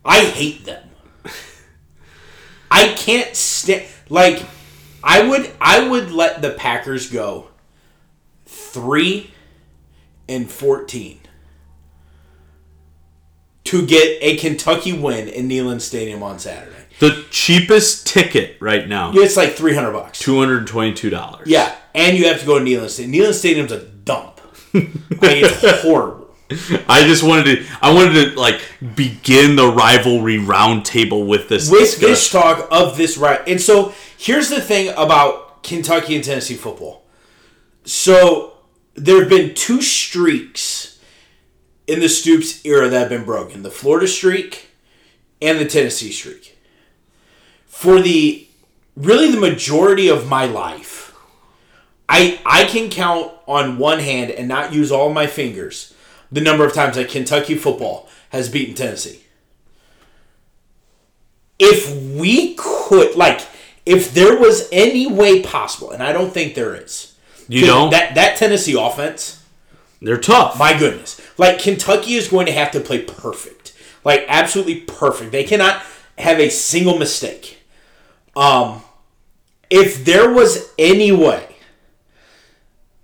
[0.05, 0.91] I hate them.
[2.71, 4.45] I can't stand like
[5.05, 7.51] I would I would let the Packers go
[8.47, 9.31] 3
[10.29, 11.21] and 14
[13.65, 16.74] to get a Kentucky win in Neyland Stadium on Saturday.
[17.01, 20.19] The cheapest ticket right now, It's like 300 bucks.
[20.19, 21.47] two hundred twenty-two dollars.
[21.49, 23.13] Yeah, and you have to go to Neyland Stadium.
[23.25, 24.41] Neyland Stadium's a dump.
[24.75, 26.23] I mean, it's horrible.
[26.89, 27.67] I just wanted to.
[27.83, 28.61] I wanted to like
[28.95, 31.69] begin the rivalry roundtable with this.
[31.71, 32.09] With discussion.
[32.11, 37.05] this talk of this right, and so here's the thing about Kentucky and Tennessee football.
[37.85, 38.53] So
[38.95, 40.99] there have been two streaks
[41.87, 44.69] in the Stoops era that have been broken: the Florida streak
[45.43, 46.54] and the Tennessee streak.
[47.75, 48.47] For the
[48.97, 51.13] really the majority of my life,
[52.09, 55.93] I I can count on one hand and not use all my fingers
[56.31, 59.25] the number of times that Kentucky football has beaten Tennessee.
[61.59, 63.43] If we could like
[63.85, 67.17] if there was any way possible, and I don't think there is.
[67.49, 67.91] You don't?
[67.91, 69.43] that that Tennessee offense,
[70.01, 70.59] They're tough.
[70.59, 71.21] my goodness.
[71.37, 73.75] Like Kentucky is going to have to play perfect.
[74.05, 75.33] Like absolutely perfect.
[75.33, 75.83] They cannot
[76.17, 77.59] have a single mistake.
[78.37, 78.83] Um,
[79.71, 81.57] if there was any way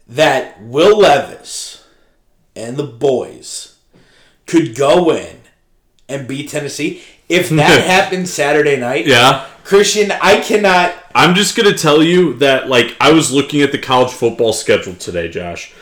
[0.08, 1.86] that Will Levis
[2.56, 3.76] and the boys
[4.46, 5.38] could go in
[6.08, 9.46] and beat Tennessee, if that happened Saturday night, Yeah.
[9.64, 10.94] Christian, I cannot.
[11.14, 14.94] I'm just gonna tell you that like I was looking at the college football schedule
[14.94, 15.72] today, Josh,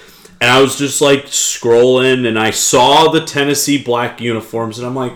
[0.42, 4.94] and I was just like scrolling and I saw the Tennessee black uniforms and I'm
[4.94, 5.14] like,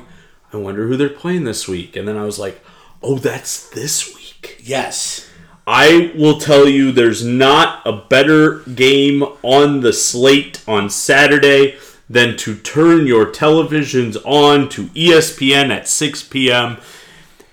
[0.52, 1.96] I wonder who they're playing this week.
[1.96, 2.62] And then I was like,
[3.02, 4.21] oh, that's this week.
[4.60, 5.28] Yes.
[5.66, 11.76] I will tell you there's not a better game on the slate on Saturday
[12.10, 16.78] than to turn your televisions on to ESPN at 6 p.m.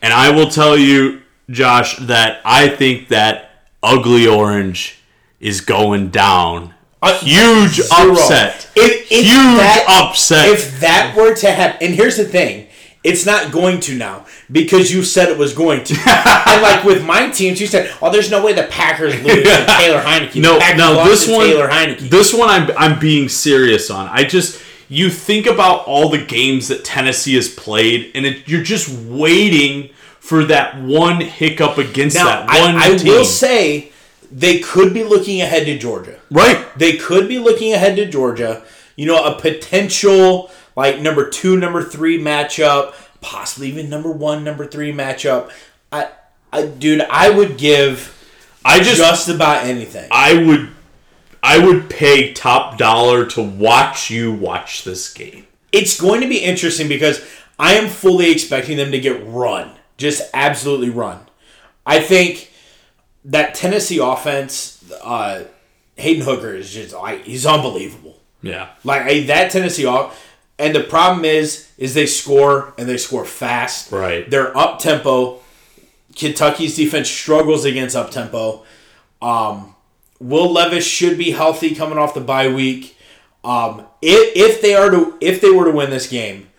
[0.01, 3.51] And I will tell you, Josh, that I think that
[3.83, 4.99] Ugly Orange
[5.39, 6.73] is going down.
[7.01, 8.11] A Huge zero.
[8.11, 8.69] upset.
[8.75, 10.49] If, if Huge that, upset.
[10.49, 12.67] If that were to happen, and here's the thing,
[13.03, 15.93] it's not going to now because you said it was going to.
[16.47, 19.65] and like with my teams, you said, "Oh, there's no way the Packers lose to
[19.77, 22.09] Taylor Heinicke." No, no, this one, Taylor Heinicke.
[22.09, 24.07] this one, I'm I'm being serious on.
[24.07, 28.63] I just you think about all the games that Tennessee has played, and it, you're
[28.63, 33.13] just waiting for that one hiccup against now, that one I, I team.
[33.13, 33.91] will say
[34.31, 36.19] they could be looking ahead to Georgia.
[36.29, 36.67] right?
[36.77, 38.63] They could be looking ahead to Georgia.
[38.95, 44.65] You know, a potential like number two, number three matchup, possibly even number one, number
[44.65, 45.51] three matchup.
[45.91, 46.07] I,
[46.53, 48.15] I dude, I would give
[48.63, 50.07] I just, just about anything.
[50.09, 50.69] I would,
[51.43, 55.47] I would pay top dollar to watch you watch this game.
[55.73, 57.27] It's going to be interesting because
[57.59, 61.19] I am fully expecting them to get run, just absolutely run.
[61.85, 62.53] I think
[63.25, 65.43] that Tennessee offense, uh,
[65.97, 68.15] Hendon Hooker is just like he's unbelievable.
[68.41, 70.28] Yeah, Like I, that Tennessee off,
[70.59, 73.91] and the problem is, is they score and they score fast.
[73.91, 74.29] Right.
[74.29, 75.39] They're up tempo.
[76.15, 78.65] Kentucky's defense struggles against up tempo.
[79.21, 79.75] Um,
[80.19, 82.97] Will Levis should be healthy coming off the bye week.
[83.43, 86.49] Um, if, if they are to if they were to win this game,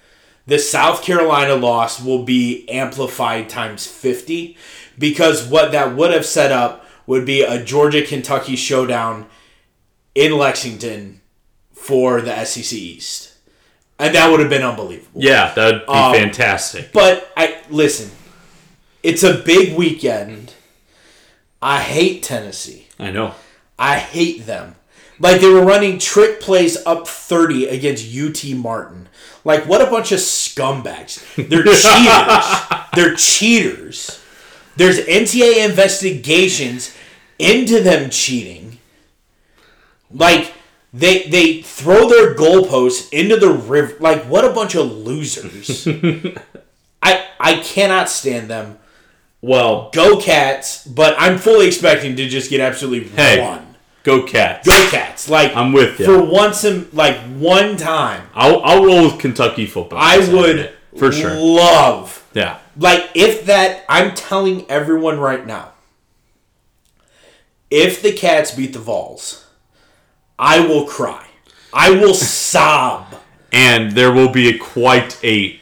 [0.46, 4.56] the South Carolina loss will be amplified times fifty
[4.98, 9.26] because what that would have set up would be a Georgia Kentucky showdown
[10.14, 11.20] in Lexington
[11.72, 13.29] for the SEC East,
[14.00, 15.20] and that would have been unbelievable.
[15.22, 16.92] yeah, that'd be Um, fantastic.
[16.92, 18.10] But I listen,
[19.02, 20.54] it's a big weekend.
[21.62, 22.88] I hate Tennessee.
[22.98, 23.34] I know.
[23.78, 24.74] I hate them.
[25.18, 29.08] Like they were running trick plays up 30 against UT Martin.
[29.44, 31.20] Like what a bunch of scumbags.
[31.36, 32.88] They're cheaters.
[32.94, 34.20] They're cheaters.
[34.76, 36.94] There's NTA investigations
[37.38, 38.78] into them cheating.
[40.10, 40.52] Like
[40.92, 43.94] they they throw their goalposts into the river.
[44.00, 45.86] Like what a bunch of losers.
[47.02, 48.78] I I cannot stand them.
[49.42, 53.40] Well, Go Cats, but I'm fully expecting to just get absolutely Hey.
[53.40, 53.74] run.
[54.02, 54.66] go Cats.
[54.66, 55.28] Go Cats!
[55.30, 56.04] Like I'm with you.
[56.06, 59.98] For once in like one time, I'll I'll roll with Kentucky football.
[60.00, 61.34] I would for sure.
[61.34, 62.58] love Yeah.
[62.76, 63.84] like if that.
[63.88, 65.72] I'm telling everyone right now,
[67.70, 69.46] if the Cats beat the Vols,
[70.42, 71.26] I will cry.
[71.72, 73.14] I will sob.
[73.52, 75.60] and there will be a quite a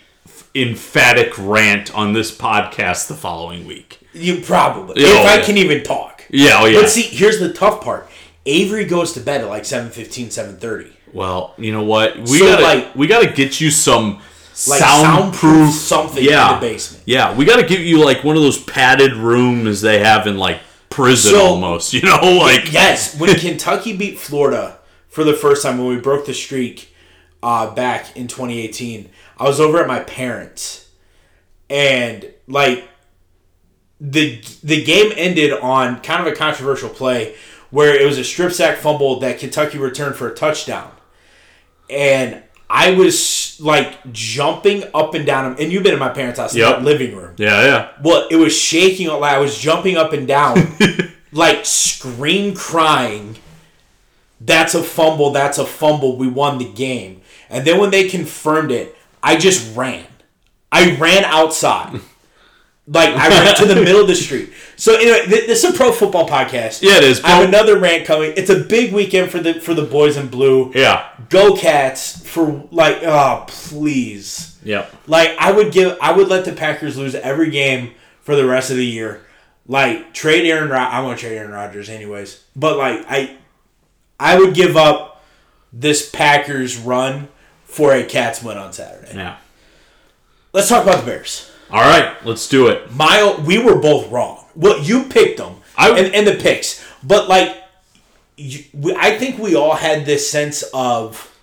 [0.54, 4.00] emphatic rant on this podcast the following week.
[4.12, 5.44] You probably Oh, if I yeah.
[5.44, 6.24] can even talk.
[6.30, 6.80] Yeah, oh yeah.
[6.80, 8.08] But see, here's the tough part.
[8.46, 10.90] Avery goes to bed at like 7.15, 7.30.
[11.12, 12.16] well, you know what?
[12.16, 14.20] We So, gotta like- we gotta get you some
[14.66, 17.02] Like soundproof soundproof something yeah, in the basement.
[17.06, 20.60] Yeah, we gotta give you like one of those padded rooms they have in like
[21.02, 21.92] prison So- almost.
[21.92, 26.26] You know, like Yes, when Kentucky beat Florida for the first time, when we broke
[26.26, 26.94] the streak
[27.42, 29.08] uh, back in 2018,
[29.38, 30.88] I was over at my parents,
[31.70, 32.88] and like
[34.00, 37.34] the the game ended on kind of a controversial play
[37.70, 40.90] where it was a strip sack fumble that Kentucky returned for a touchdown,
[41.90, 45.56] and I was like jumping up and down.
[45.58, 46.82] And you've been in my parents' house, in Yep.
[46.82, 47.34] living room.
[47.38, 47.88] Yeah, yeah.
[48.02, 49.08] Well, it was shaking.
[49.08, 50.76] Like I was jumping up and down,
[51.32, 53.36] like scream crying.
[54.40, 55.30] That's a fumble.
[55.32, 56.16] That's a fumble.
[56.16, 57.22] We won the game.
[57.50, 60.06] And then when they confirmed it, I just ran.
[60.70, 62.00] I ran outside.
[62.90, 64.50] Like I ran to the middle of the street.
[64.76, 66.82] So anyway, th- this is a pro football podcast.
[66.82, 67.22] Yeah, it is.
[67.22, 68.32] I have another rant coming.
[68.36, 70.72] It's a big weekend for the for the boys in blue.
[70.74, 71.06] Yeah.
[71.28, 74.58] Go Cats for like oh please.
[74.64, 74.90] Yep.
[75.06, 78.70] Like I would give, I would let the Packers lose every game for the rest
[78.70, 79.22] of the year.
[79.66, 82.42] Like trade Aaron, Rod- I want to trade Aaron Rodgers anyways.
[82.56, 83.36] But like I,
[84.18, 85.22] I would give up
[85.72, 87.28] this Packers run
[87.64, 89.12] for a Cats win on Saturday.
[89.14, 89.36] Yeah.
[90.54, 91.47] Let's talk about the Bears.
[91.70, 92.92] All right, let's do it.
[92.94, 94.44] My we were both wrong.
[94.54, 97.56] Well, you picked them I- and, and the picks, but like,
[98.36, 101.34] you, we, I think we all had this sense of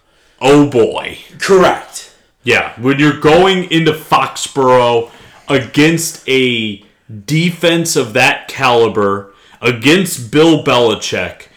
[0.41, 1.19] Oh boy.
[1.39, 2.13] correct.
[2.43, 5.09] Yeah, when you're going into Foxborough
[5.47, 6.83] against a
[7.25, 11.47] defense of that caliber, against Bill Belichick,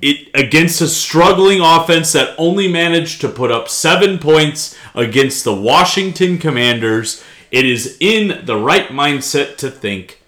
[0.00, 5.54] it against a struggling offense that only managed to put up seven points against the
[5.54, 10.20] Washington Commanders, it is in the right mindset to think,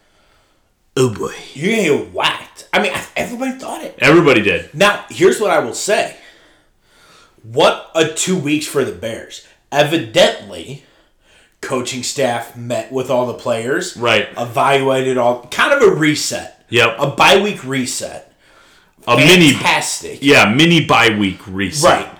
[0.96, 1.34] oh boy.
[1.54, 2.68] You're gonna get whacked.
[2.72, 3.94] I mean, everybody thought it.
[3.98, 4.72] Everybody did.
[4.74, 6.16] Now, here's what I will say.
[7.42, 9.46] What a two weeks for the Bears.
[9.70, 10.84] Evidently,
[11.60, 14.28] coaching staff met with all the players, Right.
[14.38, 16.96] Evaluated all, kind of a reset, Yep.
[16.98, 18.32] a bye week reset.
[19.06, 22.06] A mini Fantastic, yeah, mini bye week reset.
[22.06, 22.18] right?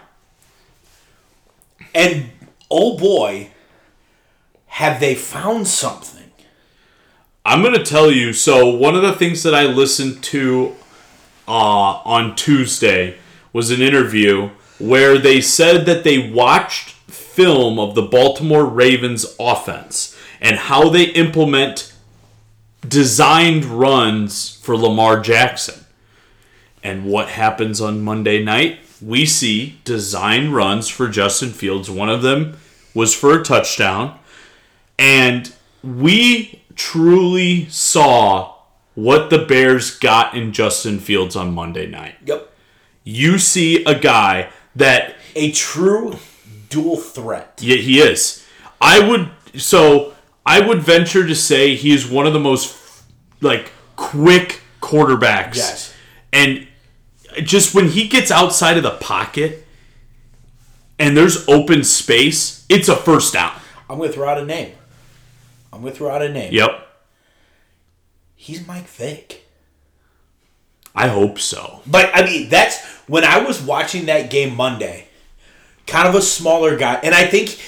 [1.95, 2.31] And
[2.71, 3.51] oh boy,
[4.73, 6.31] have they found something?
[7.45, 8.33] I'm going to tell you.
[8.33, 10.75] So, one of the things that I listened to
[11.47, 13.19] uh, on Tuesday
[13.53, 14.49] was an interview
[14.79, 21.05] where they said that they watched film of the Baltimore Ravens offense and how they
[21.05, 21.93] implement
[22.89, 25.85] designed runs for Lamar Jackson.
[26.83, 28.79] And what happens on Monday night?
[29.03, 31.91] We see design runs for Justin Fields.
[31.91, 32.57] One of them
[32.95, 34.19] was for a touchdown.
[35.03, 38.55] And we truly saw
[38.95, 42.15] what the Bears got in Justin Fields on Monday night.
[42.25, 42.49] Yep,
[43.05, 46.17] You see a guy that a true
[46.69, 47.59] dual threat.
[47.63, 48.47] yeah, he is.
[48.81, 49.31] I would
[49.61, 50.15] so
[50.47, 52.79] I would venture to say he is one of the most
[53.41, 55.57] like quick quarterbacks.
[55.57, 55.95] Yes.
[56.33, 56.69] And
[57.43, 59.67] just when he gets outside of the pocket
[60.99, 63.53] and there's open space, it's a first down.
[63.91, 64.73] I'm gonna throw out a name.
[65.73, 66.53] I'm gonna throw out a name.
[66.53, 66.87] Yep.
[68.35, 69.47] He's Mike Vick.
[70.95, 71.81] I hope so.
[71.87, 75.07] But I mean, that's when I was watching that game Monday.
[75.87, 77.59] Kind of a smaller guy, and I think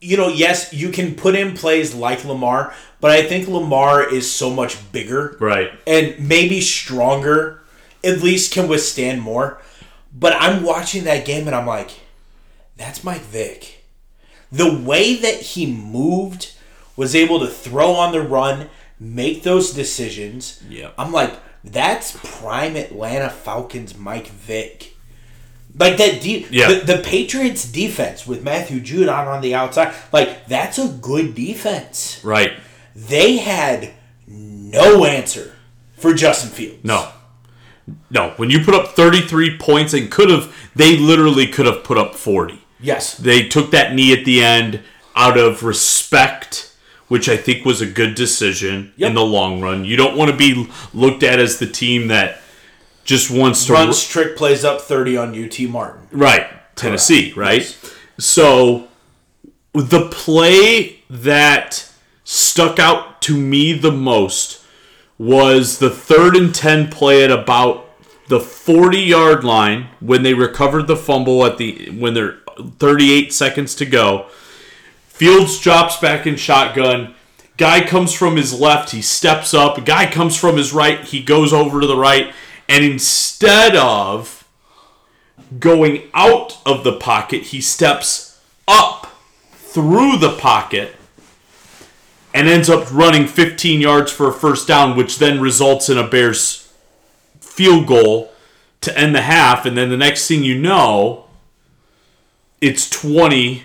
[0.00, 4.30] you know, yes, you can put in plays like Lamar, but I think Lamar is
[4.30, 5.72] so much bigger, Right.
[5.88, 7.62] and maybe stronger.
[8.04, 9.60] At least can withstand more.
[10.16, 11.90] But I'm watching that game and I'm like,
[12.76, 13.84] that's Mike Vick.
[14.52, 16.52] The way that he moved,
[16.98, 18.68] was able to throw on the run,
[18.98, 20.60] make those decisions.
[20.68, 20.94] Yep.
[20.98, 21.32] I'm like,
[21.62, 24.96] that's prime Atlanta Falcons Mike Vick.
[25.78, 26.68] Like that de- Yeah.
[26.80, 32.20] the, the Patriots defense with Matthew Judon on the outside, like that's a good defense.
[32.24, 32.52] Right.
[32.96, 33.92] They had
[34.26, 35.54] no answer
[35.96, 36.82] for Justin Fields.
[36.84, 37.12] No.
[38.10, 38.32] No.
[38.38, 42.16] When you put up 33 points and could have, they literally could have put up
[42.16, 42.60] 40.
[42.80, 43.16] Yes.
[43.16, 44.80] They took that knee at the end
[45.14, 46.67] out of respect,
[47.08, 49.08] which I think was a good decision Yep.
[49.08, 49.84] in the long run.
[49.84, 52.40] You don't want to be looked at as the team that
[53.04, 56.06] just wants to Runs trick plays up 30 on UT Martin.
[56.12, 56.46] Right.
[56.76, 57.76] Tennessee, right?
[58.18, 58.88] So
[59.72, 61.90] the play that
[62.24, 64.62] stuck out to me the most
[65.16, 67.86] was the third and 10 play at about
[68.28, 72.38] the 40 yard line when they recovered the fumble at the when they're
[72.78, 74.26] 38 seconds to go.
[75.18, 77.12] Fields drops back in shotgun.
[77.56, 79.84] Guy comes from his left, he steps up.
[79.84, 82.32] Guy comes from his right, he goes over to the right.
[82.68, 84.48] And instead of
[85.58, 89.08] going out of the pocket, he steps up
[89.54, 90.94] through the pocket
[92.32, 96.06] and ends up running 15 yards for a first down, which then results in a
[96.06, 96.72] Bears
[97.40, 98.32] field goal
[98.82, 99.66] to end the half.
[99.66, 101.24] And then the next thing you know,
[102.60, 103.64] it's 20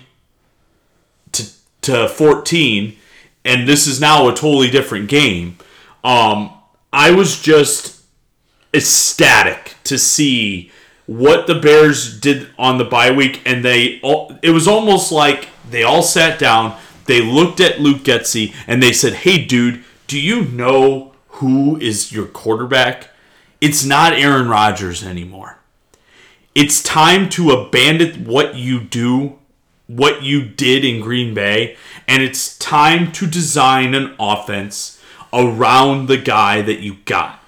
[1.84, 2.96] to, to 14,
[3.44, 5.58] and this is now a totally different game.
[6.02, 6.52] Um,
[6.92, 8.02] I was just
[8.72, 10.70] ecstatic to see
[11.06, 15.48] what the Bears did on the bye week, and they all, it was almost like
[15.70, 20.18] they all sat down, they looked at Luke Getsy, and they said, "Hey, dude, do
[20.18, 23.10] you know who is your quarterback?
[23.60, 25.58] It's not Aaron Rodgers anymore.
[26.54, 29.38] It's time to abandon what you do."
[29.86, 31.76] What you did in Green Bay,
[32.08, 35.00] and it's time to design an offense
[35.32, 37.44] around the guy that you got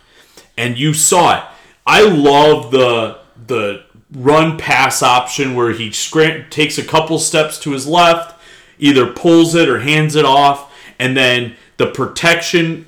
[0.56, 1.44] and you saw it.
[1.86, 7.72] I love the the run pass option where he scram- takes a couple steps to
[7.72, 8.40] his left,
[8.78, 12.86] either pulls it or hands it off, and then the protection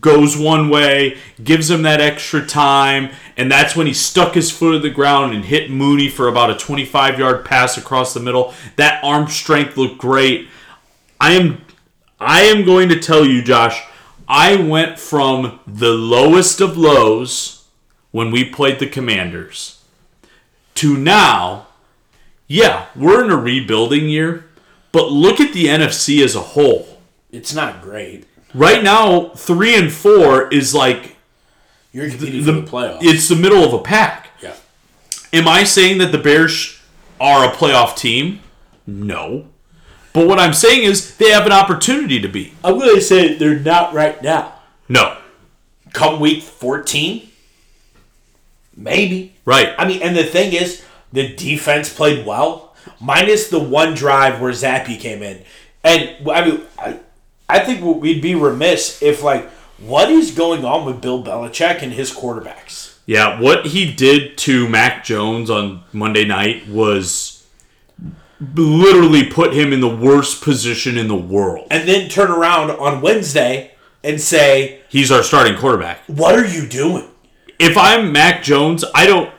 [0.00, 4.76] goes one way, gives him that extra time, and that's when he stuck his foot
[4.76, 8.54] in the ground and hit Mooney for about a 25 yard pass across the middle.
[8.76, 10.48] That arm strength looked great.
[11.20, 11.64] I am
[12.20, 13.82] I am going to tell you, Josh,
[14.28, 17.64] I went from the lowest of lows
[18.12, 19.82] when we played the Commanders
[20.74, 21.66] to now,
[22.46, 24.46] yeah, we're in a rebuilding year,
[24.90, 27.00] but look at the NFC as a whole.
[27.30, 28.26] It's not great.
[28.54, 31.16] Right now, three and four is like
[31.92, 32.98] You're competing the, for the playoffs.
[33.02, 34.28] it's the middle of a pack.
[34.42, 34.54] yeah.
[35.32, 36.80] Am I saying that the Bears
[37.20, 38.40] are a playoff team?
[38.86, 39.46] No.
[40.12, 42.52] But what I'm saying is they have an opportunity to be.
[42.62, 44.52] I'm going to say they're not right now.
[44.88, 45.16] No.
[45.94, 47.28] Come week 14,
[48.76, 49.34] maybe.
[49.44, 49.74] Right.
[49.78, 54.52] I mean, and the thing is, the defense played well, minus the one drive where
[54.52, 55.42] Zappe came in.
[55.84, 57.00] And I mean, I,
[57.52, 61.92] I think we'd be remiss if like, what is going on with Bill Belichick and
[61.92, 62.96] his quarterbacks?
[63.04, 67.46] Yeah, what he did to Mac Jones on Monday night was
[68.40, 71.66] literally put him in the worst position in the world.
[71.70, 73.72] And then turn around on Wednesday
[74.02, 76.00] and say, He's our starting quarterback.
[76.06, 77.08] "What are you doing?"
[77.58, 79.30] If I'm Mac Jones, I don't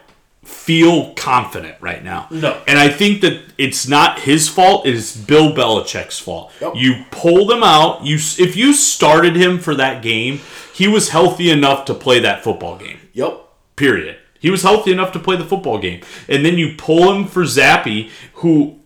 [0.63, 2.25] feel confident right now.
[2.31, 2.61] No.
[2.67, 6.53] And I think that it's not his fault, it is Bill Belichick's fault.
[6.61, 6.73] Yep.
[6.75, 10.39] You pull them out, you if you started him for that game,
[10.73, 12.97] he was healthy enough to play that football game.
[13.11, 13.41] Yep.
[13.75, 14.17] Period.
[14.39, 16.01] He was healthy enough to play the football game.
[16.29, 18.79] And then you pull him for Zappe, who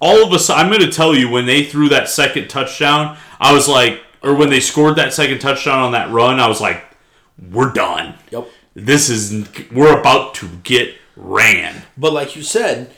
[0.00, 3.18] all of a sudden, I'm going to tell you, when they threw that second touchdown,
[3.38, 6.60] I was like, or when they scored that second touchdown on that run, I was
[6.60, 6.84] like,
[7.50, 8.14] we're done.
[8.30, 8.48] Yep.
[8.76, 11.84] This is, we're about to get ran.
[11.96, 12.94] But like you said,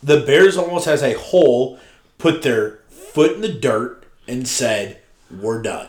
[0.00, 1.80] the Bears almost as a whole
[2.16, 5.88] put their foot in the dirt and said, "We're done."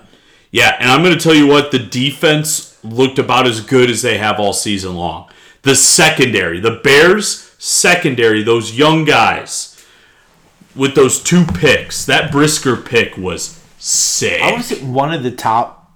[0.50, 4.02] Yeah, and I'm going to tell you what, the defense looked about as good as
[4.02, 5.30] they have all season long.
[5.62, 9.86] The secondary, the Bears secondary, those young guys
[10.76, 14.42] with those two picks, that Brisker pick was sick.
[14.42, 15.92] I was one of the top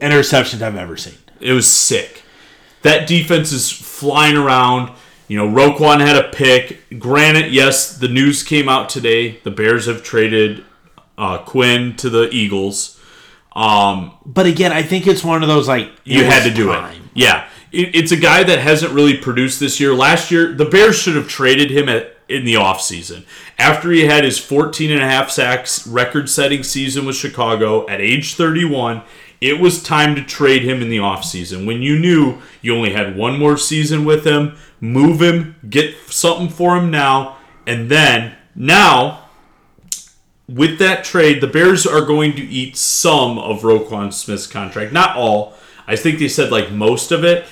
[0.00, 1.18] interceptions I've ever seen.
[1.40, 2.22] It was sick.
[2.82, 4.92] That defense is flying around.
[5.28, 6.98] You know, Roquan had a pick.
[6.98, 9.38] Granted, yes, the news came out today.
[9.44, 10.64] The Bears have traded
[11.16, 12.98] uh, Quinn to the Eagles.
[13.54, 16.94] Um, But again, I think it's one of those like you had to do time.
[16.96, 17.10] it.
[17.14, 19.94] Yeah, it, it's a guy that hasn't really produced this year.
[19.94, 23.24] Last year, the Bears should have traded him at, in the offseason.
[23.58, 28.34] After he had his 14 and a half sacks record-setting season with Chicago at age
[28.34, 29.02] 31,
[29.42, 31.66] it was time to trade him in the offseason.
[31.66, 36.48] When you knew you only had one more season with him, move him, get something
[36.48, 39.22] for him now, and then now
[40.48, 44.92] with that trade, the Bears are going to eat some of Roquan Smith's contract.
[44.92, 45.54] Not all.
[45.86, 47.44] I think they said like most of it.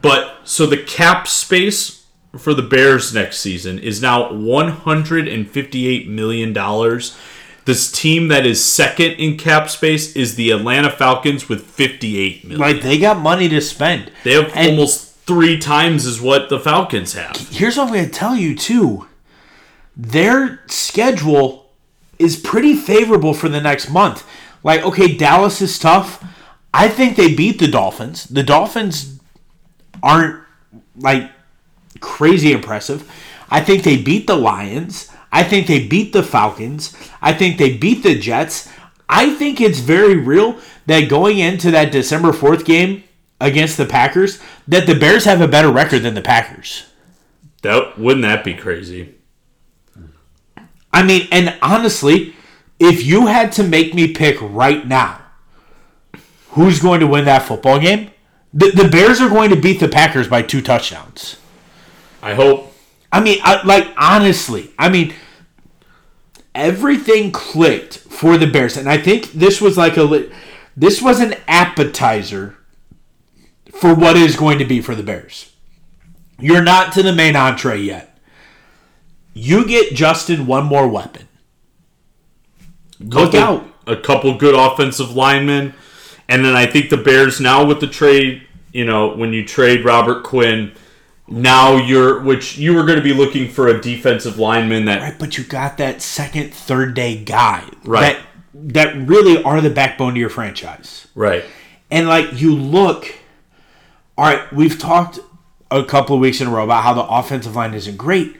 [0.00, 6.52] But so the cap space for the Bears next season is now $158 million.
[7.64, 12.60] This team that is second in cap space is the Atlanta Falcons with 58 million.
[12.60, 14.10] Like they got money to spend.
[14.24, 17.36] They have And- almost three times as what the Falcons have.
[17.50, 19.06] Here's what I'm going to tell you too.
[19.96, 21.70] Their schedule
[22.18, 24.24] is pretty favorable for the next month.
[24.64, 26.24] Like, okay, Dallas is tough.
[26.74, 28.24] I think they beat the Dolphins.
[28.24, 29.20] The Dolphins
[30.02, 30.42] aren't
[30.96, 31.30] like
[32.00, 33.08] crazy impressive.
[33.50, 35.08] I think they beat the Lions.
[35.32, 36.94] I think they beat the Falcons.
[37.22, 38.68] I think they beat the Jets.
[39.08, 43.04] I think it's very real that going into that December 4th game
[43.40, 46.86] against the Packers, that the Bears have a better record than the Packers.
[47.62, 49.14] That wouldn't that be crazy?
[50.92, 52.34] I mean, and honestly,
[52.78, 55.20] if you had to make me pick right now
[56.50, 58.10] who's going to win that football game,
[58.52, 61.36] the, the Bears are going to beat the Packers by two touchdowns.
[62.22, 62.74] I hope.
[63.10, 65.14] I mean, I, like honestly, I mean,
[66.54, 70.30] everything clicked for the Bears, and I think this was like a
[70.76, 72.56] this was an appetizer
[73.72, 75.52] for what is going to be for the Bears.
[76.38, 78.18] You're not to the main entree yet.
[79.34, 81.28] You get Justin one more weapon.
[83.00, 83.66] Look out.
[83.86, 85.74] A couple good offensive linemen.
[86.28, 89.84] And then I think the Bears now with the trade, you know, when you trade
[89.84, 90.72] Robert Quinn,
[91.28, 95.18] now you're which you were going to be looking for a defensive lineman that Right,
[95.18, 98.16] but you got that second, third day guy Right.
[98.16, 98.18] that
[98.54, 101.06] that really are the backbone to your franchise.
[101.14, 101.44] right.
[101.90, 103.14] And like you look,
[104.16, 105.18] all right, we've talked
[105.70, 108.36] a couple of weeks in a row about how the offensive line isn't great,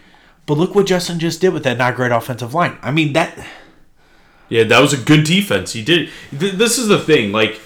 [0.47, 2.77] but look what Justin just did with that not great offensive line.
[2.83, 3.47] I mean that
[4.49, 5.73] Yeah, that was a good defense.
[5.73, 6.11] He did.
[6.39, 7.33] Th- this is the thing.
[7.33, 7.59] Like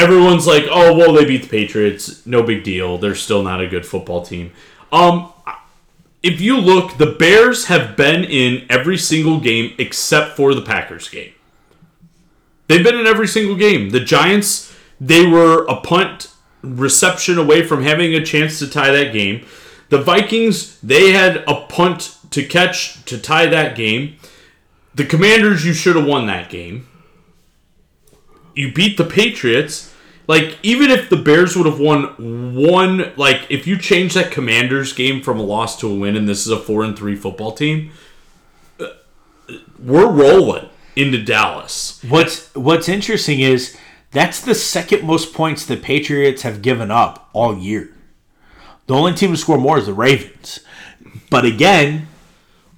[0.00, 2.24] everyone's like, "Oh, well, they beat the Patriots.
[2.26, 2.98] No big deal.
[2.98, 4.52] They're still not a good football team."
[4.90, 5.32] Um,
[6.22, 11.08] if you look, the Bears have been in every single game except for the Packers
[11.08, 11.32] game.
[12.66, 13.90] They've been in every single game.
[13.90, 16.28] The Giants, they were a punt
[16.62, 19.46] reception away from having a chance to tie that game.
[19.88, 24.16] The Vikings, they had a punt to catch to tie that game.
[24.94, 26.86] The Commanders, you should have won that game.
[28.54, 29.89] You beat the Patriots.
[30.30, 34.92] Like, even if the Bears would have won one, like, if you change that Commanders
[34.92, 37.50] game from a loss to a win, and this is a 4 and 3 football
[37.50, 37.90] team,
[38.78, 38.90] uh,
[39.82, 42.00] we're rolling into Dallas.
[42.08, 43.76] What's What's interesting is
[44.12, 47.92] that's the second most points the Patriots have given up all year.
[48.86, 50.60] The only team to score more is the Ravens.
[51.28, 52.06] But again,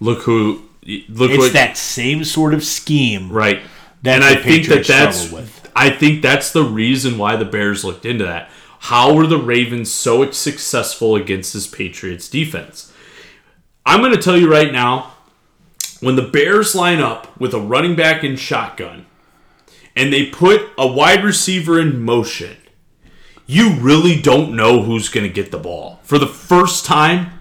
[0.00, 0.62] Look who,
[1.10, 3.30] look it's what, that same sort of scheme.
[3.30, 3.60] right.
[4.04, 5.61] that and I think that that's, with.
[5.74, 8.50] I think that's the reason why the Bears looked into that.
[8.80, 12.92] How were the Ravens so successful against this Patriots defense?
[13.86, 15.14] I'm going to tell you right now,
[16.00, 19.06] when the Bears line up with a running back in shotgun
[19.94, 22.56] and they put a wide receiver in motion,
[23.46, 26.00] you really don't know who's going to get the ball.
[26.02, 27.38] For the first time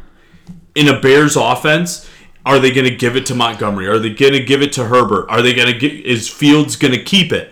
[0.76, 2.10] in a Bears offense,
[2.46, 3.88] are they going to give it to Montgomery?
[3.88, 5.30] Are they going to give it to Herbert?
[5.30, 7.52] Are they going to get is Fields going to keep it?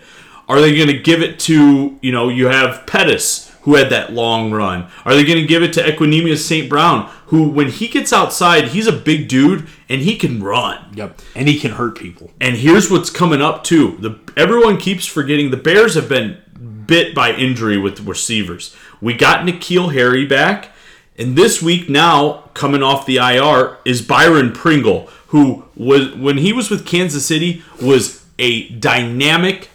[0.50, 4.12] Are they going to give it to, you know, you have Pettis who had that
[4.12, 4.88] long run?
[5.04, 6.68] Are they going to give it to Equanimeous St.
[6.68, 10.92] Brown who when he gets outside, he's a big dude and he can run.
[10.96, 11.22] Yep.
[11.36, 12.32] And he can hurt people.
[12.40, 13.96] And here's what's coming up too.
[14.00, 16.38] The everyone keeps forgetting the Bears have been
[16.86, 18.74] bit by injury with receivers.
[19.00, 20.70] We got N'Keal Harry back,
[21.16, 26.52] and this week now coming off the IR is Byron Pringle, who was when he
[26.52, 29.68] was with Kansas City was a dynamic,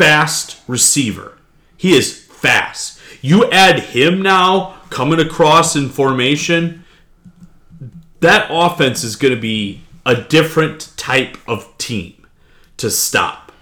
[0.00, 1.36] fast receiver.
[1.76, 2.98] He is fast.
[3.20, 6.86] You add him now coming across in formation,
[8.20, 12.26] that offense is going to be a different type of team
[12.78, 13.52] to stop.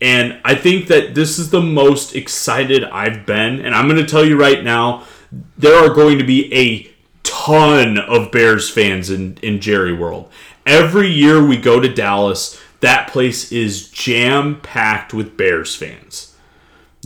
[0.00, 3.58] And I think that this is the most excited I've been.
[3.58, 5.08] And I'm going to tell you right now,
[5.58, 6.88] there are going to be a
[7.24, 10.30] ton of Bears fans in, in Jerry World.
[10.64, 16.34] Every year we go to Dallas, that place is jam packed with Bears fans.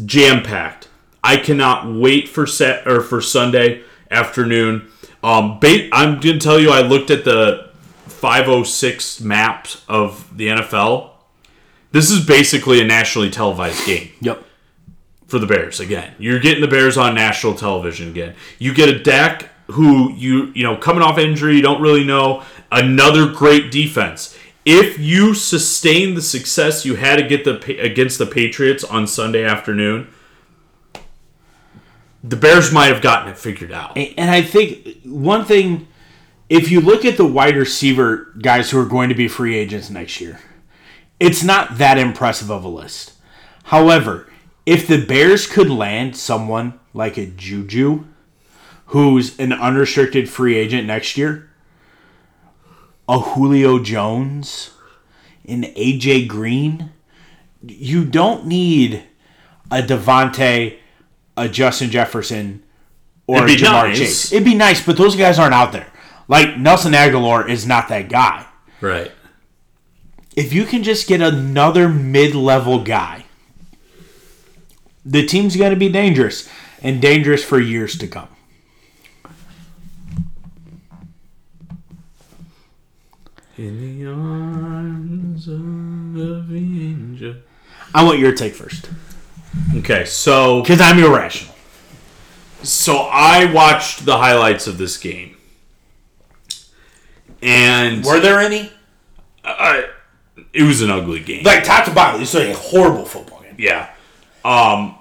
[0.04, 0.88] Jam packed.
[1.22, 4.88] I cannot wait for set or for Sunday afternoon.
[5.22, 7.70] Um, ba- I'm going to tell you, I looked at the
[8.06, 11.10] 506 maps of the NFL.
[11.92, 14.44] This is basically a nationally televised game Yep.
[15.26, 16.14] for the Bears again.
[16.18, 18.34] You're getting the Bears on national television again.
[18.58, 22.42] You get a Dak who you you know coming off injury, you don't really know.
[22.70, 24.36] Another great defense.
[24.64, 29.44] If you sustain the success you had to get the against the Patriots on Sunday
[29.44, 30.08] afternoon,
[32.22, 33.96] the Bears might have gotten it figured out.
[33.96, 35.86] And I think one thing,
[36.48, 39.90] if you look at the wide receiver guys who are going to be free agents
[39.90, 40.40] next year,
[41.20, 43.12] it's not that impressive of a list.
[43.64, 44.30] However,
[44.64, 48.04] if the Bears could land someone like a Juju,
[48.86, 51.50] who's an unrestricted free agent next year,
[53.08, 54.70] a Julio Jones,
[55.46, 56.90] an AJ Green,
[57.62, 59.04] you don't need
[59.70, 60.78] a Davante,
[61.36, 62.62] a Justin Jefferson,
[63.26, 63.98] or It'd a Ja'Marr nice.
[63.98, 64.32] Chase.
[64.32, 65.90] It'd be nice, but those guys aren't out there.
[66.28, 68.46] Like Nelson Aguilar is not that guy.
[68.80, 69.12] Right.
[70.36, 73.24] If you can just get another mid-level guy,
[75.04, 76.48] the team's going to be dangerous
[76.82, 78.28] and dangerous for years to come.
[83.56, 87.36] In the arms of the angel.
[87.94, 88.90] I want your take first
[89.76, 91.54] Okay, so because I'm irrational.
[92.64, 95.36] so I watched the highlights of this game,
[97.40, 98.72] and Were there any?
[99.44, 99.84] I,
[100.52, 101.44] it was an ugly game.
[101.44, 103.54] Like top to bottom, this was a horrible football game.
[103.58, 103.90] Yeah.
[104.44, 104.96] Um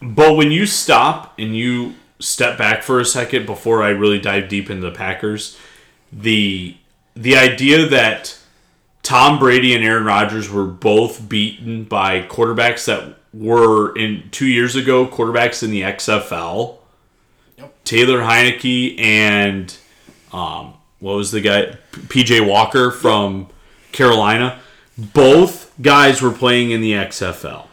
[0.00, 4.48] but when you stop and you step back for a second before I really dive
[4.48, 5.56] deep into the Packers,
[6.12, 6.76] the
[7.14, 8.38] the idea that
[9.02, 14.76] Tom Brady and Aaron Rodgers were both beaten by quarterbacks that were in 2 years
[14.76, 16.76] ago quarterbacks in the XFL.
[17.84, 19.76] Taylor Heinicke and
[20.32, 23.48] um what was the guy PJ Walker from
[23.90, 24.60] Carolina.
[24.96, 27.66] Both guys were playing in the XFL,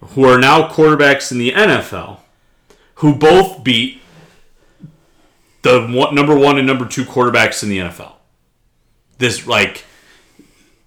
[0.00, 2.18] who are now quarterbacks in the NFL,
[2.96, 4.00] who both beat
[5.66, 8.12] the one, number one and number two quarterbacks in the NFL.
[9.18, 9.84] This, like,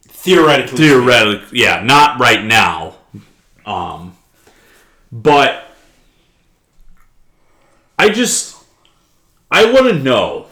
[0.07, 2.95] Theoretically, theoretically, yeah, not right now.
[3.65, 4.17] Um,
[5.13, 5.63] but
[7.97, 8.57] I just,
[9.49, 10.47] I want to know.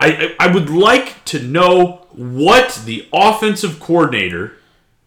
[0.00, 4.54] I, I I would like to know what the offensive coordinator,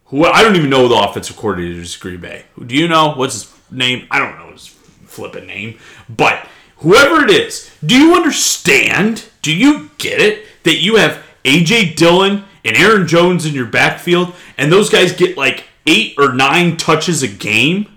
[0.05, 2.45] who I don't even know the offensive coordinator is Green Bay.
[2.65, 4.07] Do you know what's his name?
[4.09, 5.77] I don't know his flipping name,
[6.07, 6.47] but
[6.81, 9.25] whoever it is, do you understand?
[9.41, 14.33] Do you get it that you have AJ Dillon and Aaron Jones in your backfield,
[14.57, 17.87] and those guys get like eight or nine touches a game?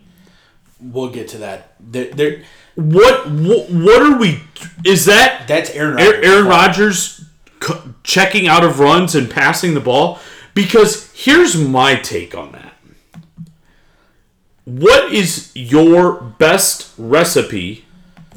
[0.80, 1.74] We'll get to that.
[1.80, 2.42] They're, they're,
[2.74, 4.40] What what, what are we?
[4.84, 6.24] Is that that's Aaron Aaron, Rodgers.
[6.26, 7.24] Aaron Rodgers
[7.62, 10.18] c- checking out of runs and passing the ball?
[10.54, 12.74] Because here's my take on that.
[14.64, 17.83] What is your best recipe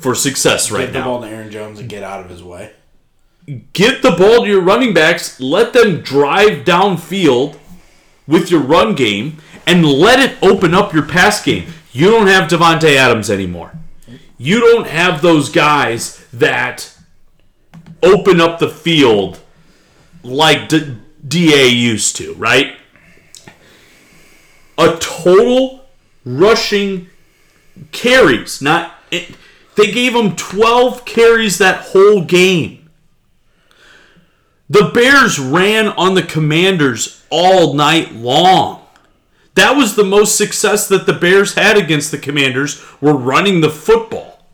[0.08, 1.06] for success right Give the now?
[1.06, 2.72] ball to Aaron Jones and get out of his way.
[3.74, 7.58] Get the ball to your running backs, let them drive downfield
[8.26, 11.74] with your run game, and let it open up your pass game.
[11.92, 13.74] You don't have Davante Adams anymore.
[14.38, 16.94] You don't have those guys that
[18.02, 19.40] open up the field
[20.24, 20.96] like D-
[21.28, 22.78] DA used to, right?
[24.78, 25.86] A total
[26.24, 27.08] rushing
[27.92, 29.36] carries, not it,
[29.78, 32.90] they gave him 12 carries that whole game.
[34.70, 38.82] The Bears ran on the Commanders all night long.
[39.54, 43.70] That was the most success that the Bears had against the Commanders were running the
[43.70, 44.46] football.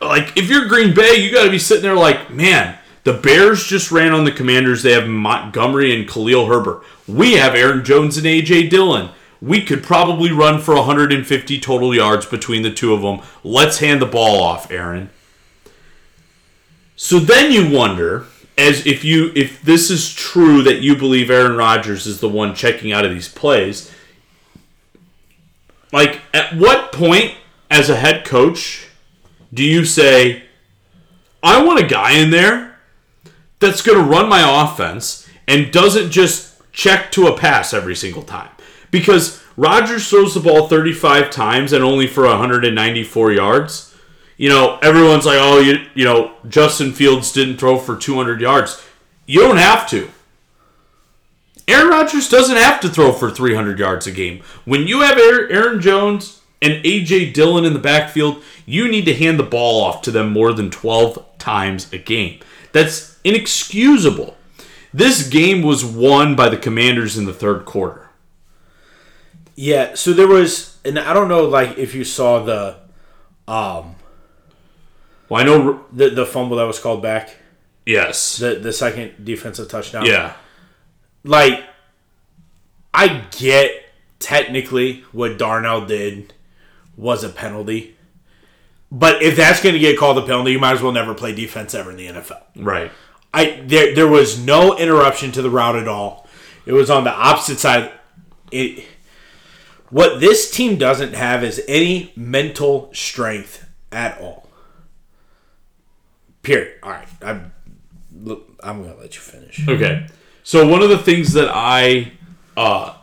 [0.00, 3.66] Like if you're Green Bay, you got to be sitting there like, man, the Bears
[3.66, 4.82] just ran on the Commanders.
[4.84, 6.84] They have Montgomery and Khalil Herbert.
[7.08, 9.10] We have Aaron Jones and AJ Dillon.
[9.40, 13.20] We could probably run for 150 total yards between the two of them.
[13.44, 15.10] Let's hand the ball off, Aaron.
[16.96, 18.26] So then you wonder,
[18.56, 22.54] as if you if this is true that you believe Aaron Rodgers is the one
[22.54, 23.92] checking out of these plays,
[25.92, 27.34] like at what point
[27.70, 28.88] as a head coach
[29.52, 30.44] do you say,
[31.42, 32.78] I want a guy in there
[33.60, 38.22] that's going to run my offense and doesn't just check to a pass every single
[38.22, 38.50] time?
[38.90, 43.94] Because Rodgers throws the ball 35 times and only for 194 yards.
[44.36, 48.82] You know, everyone's like, "Oh, you you know, Justin Fields didn't throw for 200 yards."
[49.24, 50.10] You don't have to.
[51.68, 54.40] Aaron Rodgers doesn't have to throw for 300 yards a game.
[54.64, 59.38] When you have Aaron Jones and AJ Dillon in the backfield, you need to hand
[59.38, 62.38] the ball off to them more than 12 times a game.
[62.70, 64.36] That's inexcusable.
[64.94, 68.05] This game was won by the Commanders in the third quarter.
[69.56, 72.76] Yeah, so there was, and I don't know, like if you saw the,
[73.48, 73.96] um,
[75.28, 75.84] Well, I know.
[75.92, 77.34] the the fumble that was called back,
[77.86, 78.36] Yes.
[78.36, 80.04] the the second defensive touchdown.
[80.06, 80.34] Yeah.
[81.24, 81.64] like
[82.94, 83.70] I get
[84.18, 86.32] technically what Darnell did
[86.96, 87.96] was a penalty,
[88.90, 91.34] but if that's going to get called a penalty, you might as well never play
[91.34, 92.42] defense ever in the NFL.
[92.56, 92.90] Right.
[93.34, 96.26] I there there was no interruption to the route at all.
[96.66, 97.92] It was on the opposite side.
[98.50, 98.84] It
[99.90, 104.48] what this team doesn't have is any mental strength at all.
[106.42, 106.78] Period.
[106.82, 107.52] All right, I'm
[108.22, 109.66] look, I'm gonna let you finish.
[109.68, 110.06] Okay.
[110.42, 112.12] So one of the things that I,
[112.56, 112.94] uh,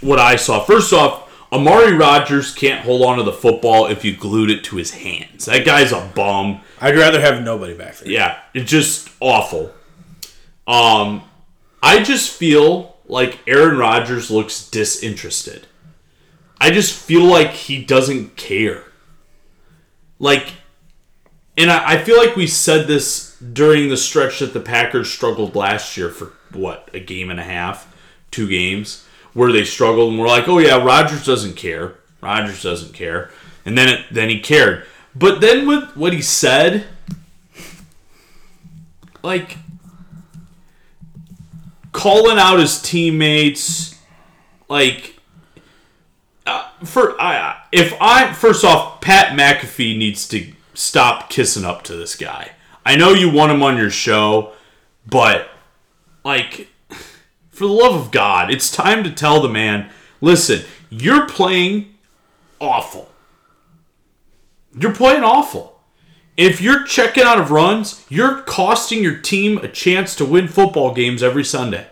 [0.00, 4.16] what I saw first off, Amari Rodgers can't hold on to the football if you
[4.16, 5.46] glued it to his hands.
[5.46, 6.60] That guy's a bum.
[6.80, 8.10] I'd rather have nobody back there.
[8.10, 9.72] Yeah, it's just awful.
[10.66, 11.22] Um,
[11.82, 15.66] I just feel like Aaron Rodgers looks disinterested.
[16.62, 18.84] I just feel like he doesn't care.
[20.20, 20.52] Like,
[21.58, 25.56] and I, I feel like we said this during the stretch that the Packers struggled
[25.56, 27.92] last year for what a game and a half,
[28.30, 31.94] two games where they struggled, and we're like, oh yeah, Rodgers doesn't care.
[32.20, 33.32] Rodgers doesn't care,
[33.64, 34.86] and then it, then he cared.
[35.16, 36.86] But then with what he said,
[39.24, 39.56] like
[41.90, 43.98] calling out his teammates,
[44.68, 45.16] like
[46.84, 52.16] for I if I first off, Pat McAfee needs to stop kissing up to this
[52.16, 52.52] guy.
[52.84, 54.52] I know you want him on your show,
[55.06, 55.48] but
[56.24, 56.68] like
[57.50, 61.94] for the love of God, it's time to tell the man, listen, you're playing
[62.60, 63.10] awful.
[64.78, 65.80] You're playing awful.
[66.36, 70.94] If you're checking out of runs, you're costing your team a chance to win football
[70.94, 71.86] games every Sunday.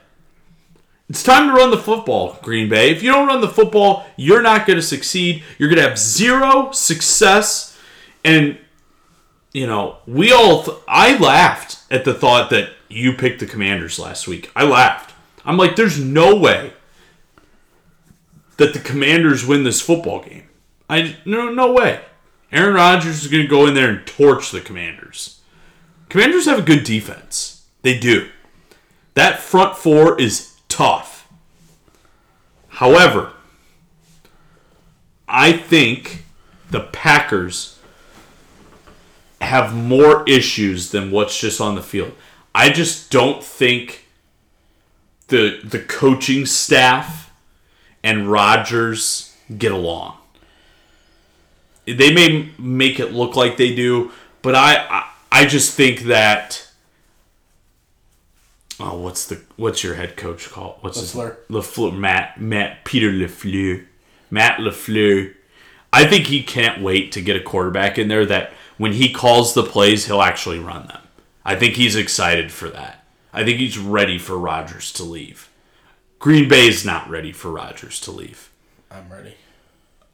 [1.11, 2.92] It's time to run the football, Green Bay.
[2.92, 5.42] If you don't run the football, you're not going to succeed.
[5.58, 7.76] You're going to have zero success.
[8.24, 8.56] And,
[9.52, 13.98] you know, we all, th- I laughed at the thought that you picked the commanders
[13.98, 14.52] last week.
[14.54, 15.12] I laughed.
[15.44, 16.74] I'm like, there's no way
[18.58, 20.48] that the commanders win this football game.
[20.88, 22.02] I, no, no way.
[22.52, 25.40] Aaron Rodgers is going to go in there and torch the commanders.
[26.08, 27.66] Commanders have a good defense.
[27.82, 28.28] They do.
[29.14, 30.49] That front four is
[30.81, 31.28] tough.
[32.68, 33.33] However,
[35.28, 36.24] I think
[36.70, 37.78] the Packers
[39.43, 42.12] have more issues than what's just on the field.
[42.55, 44.07] I just don't think
[45.28, 47.31] the the coaching staff
[48.03, 50.16] and Rodgers get along.
[51.85, 56.70] They may make it look like they do, but I I, I just think that
[58.81, 60.76] oh what's the what's your head coach called?
[60.81, 61.37] What's LaFleur.
[61.49, 63.87] his LaFleur Matt Matt Peter LaFleur.
[64.31, 65.35] Matt LaFleur.
[65.93, 69.55] I think he can't wait to get a quarterback in there that when he calls
[69.55, 71.03] the plays, he'll actually run them.
[71.45, 73.05] I think he's excited for that.
[73.33, 75.51] I think he's ready for Rodgers to leave.
[76.18, 78.51] Green Bay is not ready for Rodgers to leave.
[78.91, 79.35] I'm ready.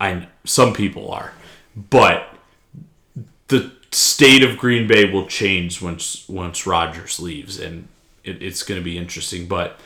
[0.00, 1.32] I kn- some people are,
[1.74, 2.28] but
[3.48, 7.88] the state of Green Bay will change once once Rodgers leaves, and
[8.26, 9.46] it, it's going to be interesting.
[9.46, 9.78] But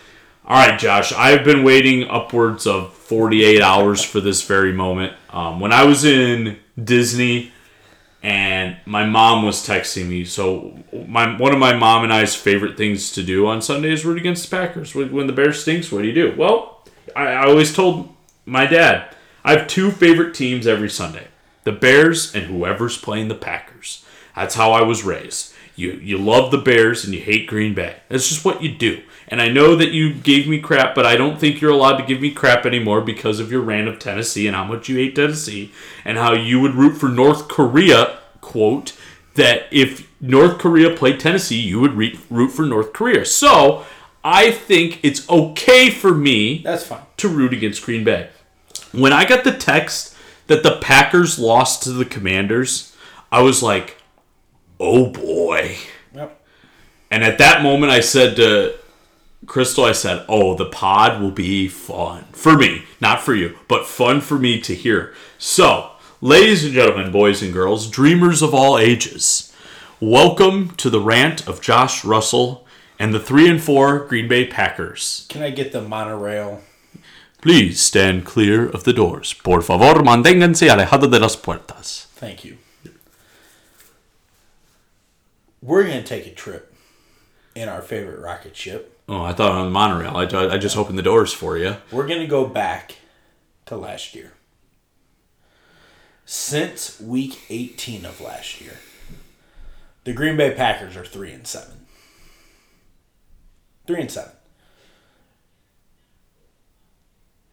[0.45, 5.15] all right, Josh, I've been waiting upwards of forty eight hours for this very moment.
[5.31, 7.53] Um, when I was in Disney,
[8.23, 10.25] and my mom was texting me.
[10.25, 14.05] So my one of my mom and I's favorite things to do on Sunday is
[14.05, 14.95] root against the Packers.
[14.95, 16.35] When when the Bears stinks, what do you do?
[16.37, 16.85] Well,
[17.17, 18.15] I, I always told
[18.45, 19.15] my dad
[19.45, 21.29] I have two favorite teams every Sunday:
[21.65, 24.05] the Bears and whoever's playing the Packers.
[24.37, 25.55] That's how I was raised.
[25.81, 27.97] You you love the Bears and you hate Green Bay.
[28.09, 29.03] That's just what you do.
[29.29, 32.05] And I know that you gave me crap, but I don't think you're allowed to
[32.05, 35.15] give me crap anymore because of your rant of Tennessee and how much you hate
[35.15, 35.71] Tennessee
[36.05, 38.97] and how you would root for North Korea, quote,
[39.35, 43.25] that if North Korea played Tennessee, you would re- root for North Korea.
[43.25, 43.85] So
[44.25, 47.03] I think it's okay for me That's fine.
[47.19, 48.31] to root against Green Bay.
[48.93, 50.17] When I got the text
[50.49, 52.95] that the Packers lost to the Commanders,
[53.31, 53.97] I was like,
[54.81, 55.77] oh boy.
[56.15, 56.41] Yep.
[57.11, 58.75] And at that moment, I said to
[59.47, 62.25] Crystal, I said, oh, the pod will be fun.
[62.33, 65.15] For me, not for you, but fun for me to hear.
[65.39, 69.53] So, ladies and gentlemen, boys and girls, dreamers of all ages,
[70.01, 72.67] welcome to the rant of Josh Russell
[72.99, 75.27] and the 3 and 4 Green Bay Packers.
[75.29, 76.61] Can I get the monorail?
[77.41, 79.33] Please stand clear of the doors.
[79.33, 82.07] Por favor, manténganse alejado de las puertas.
[82.15, 82.59] Thank you.
[85.63, 86.75] We're going to take a trip
[87.55, 88.99] in our favorite rocket ship.
[89.09, 90.17] Oh, I thought on the monorail.
[90.17, 90.23] I,
[90.55, 91.77] I just opened the doors for you.
[91.91, 92.97] We're going to go back
[93.67, 94.33] to last year.
[96.25, 98.79] Since week 18 of last year,
[100.05, 101.87] the Green Bay Packers are 3 and 7.
[103.87, 104.33] 3 and 7.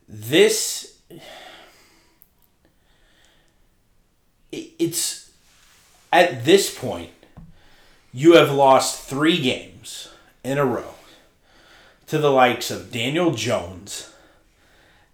[0.07, 0.99] This
[4.51, 5.31] it- it's
[6.13, 7.09] at this point
[8.13, 10.09] you have lost 3 games
[10.43, 10.95] in a row
[12.07, 14.11] to the likes of Daniel Jones,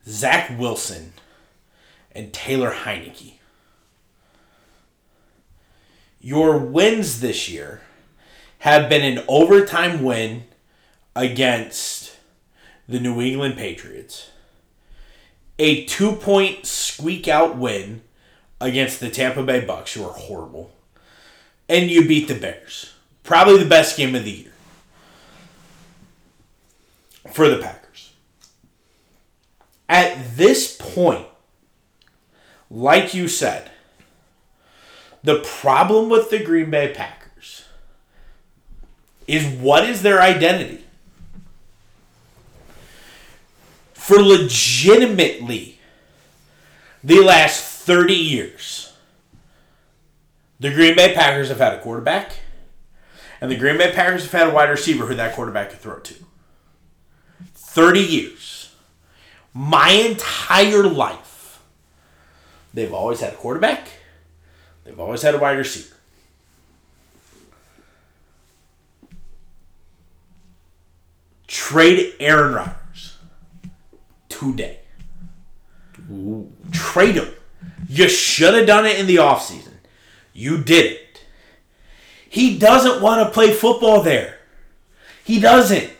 [0.07, 1.13] Zach Wilson,
[2.11, 3.33] and Taylor Heinicke.
[6.19, 7.81] Your wins this year
[8.59, 10.45] have been an overtime win
[11.15, 12.15] against
[12.87, 14.29] the New England Patriots,
[15.59, 18.03] a two point squeak out win
[18.61, 20.71] against the Tampa Bay Bucks, who are horrible,
[21.73, 22.93] and you beat the Bears.
[23.23, 24.53] Probably the best game of the year
[27.31, 28.13] for the Packers.
[29.89, 31.25] At this point,
[32.69, 33.71] like you said,
[35.23, 37.65] the problem with the Green Bay Packers
[39.25, 40.85] is what is their identity?
[43.93, 45.79] For legitimately
[47.03, 48.92] the last 30 years,
[50.59, 52.33] the Green Bay Packers have had a quarterback,
[53.41, 55.99] and the Green Bay Packers have had a wide receiver who that quarterback could throw
[55.99, 56.15] to.
[57.53, 58.75] 30 years.
[59.53, 61.61] My entire life,
[62.73, 63.87] they've always had a quarterback,
[64.83, 65.95] they've always had a wide receiver.
[71.47, 73.17] Trade Aaron Rodgers
[74.27, 74.79] today.
[76.71, 77.29] Trade him.
[77.87, 79.72] You should have done it in the offseason.
[80.33, 81.21] You did it.
[82.27, 84.39] He doesn't want to play football there.
[85.23, 85.91] He doesn't.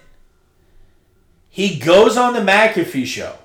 [1.49, 3.35] He goes on the McAfee show.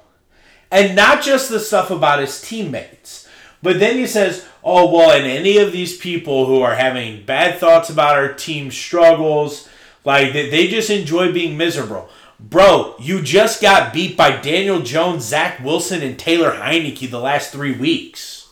[0.71, 3.29] And not just the stuff about his teammates,
[3.63, 7.59] but then he says, oh, well, and any of these people who are having bad
[7.59, 9.69] thoughts about our team struggles,
[10.05, 12.09] like they, just enjoy being miserable.
[12.41, 17.51] Bro, you just got beat by Daniel Jones, Zach Wilson, and Taylor Heinicke the last
[17.51, 18.49] three weeks.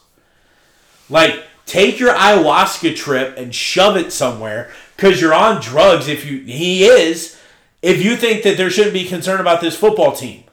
[1.08, 6.08] Like, take your ayahuasca trip and shove it somewhere because you're on drugs.
[6.08, 7.38] If you, he is,
[7.82, 10.44] if you think that there shouldn't be concern about this football team.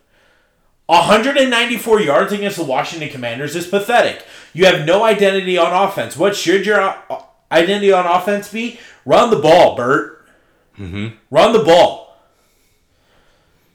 [0.88, 4.26] 194 yards against the Washington Commanders is pathetic.
[4.52, 6.18] You have no identity on offense.
[6.18, 8.80] What should your uh, identity on offense be?
[9.06, 10.28] Run the ball, Bert.
[10.78, 11.16] Mm-hmm.
[11.32, 12.18] Run the ball.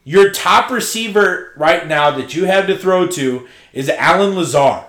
[0.05, 4.88] Your top receiver right now that you have to throw to is Allen Lazard.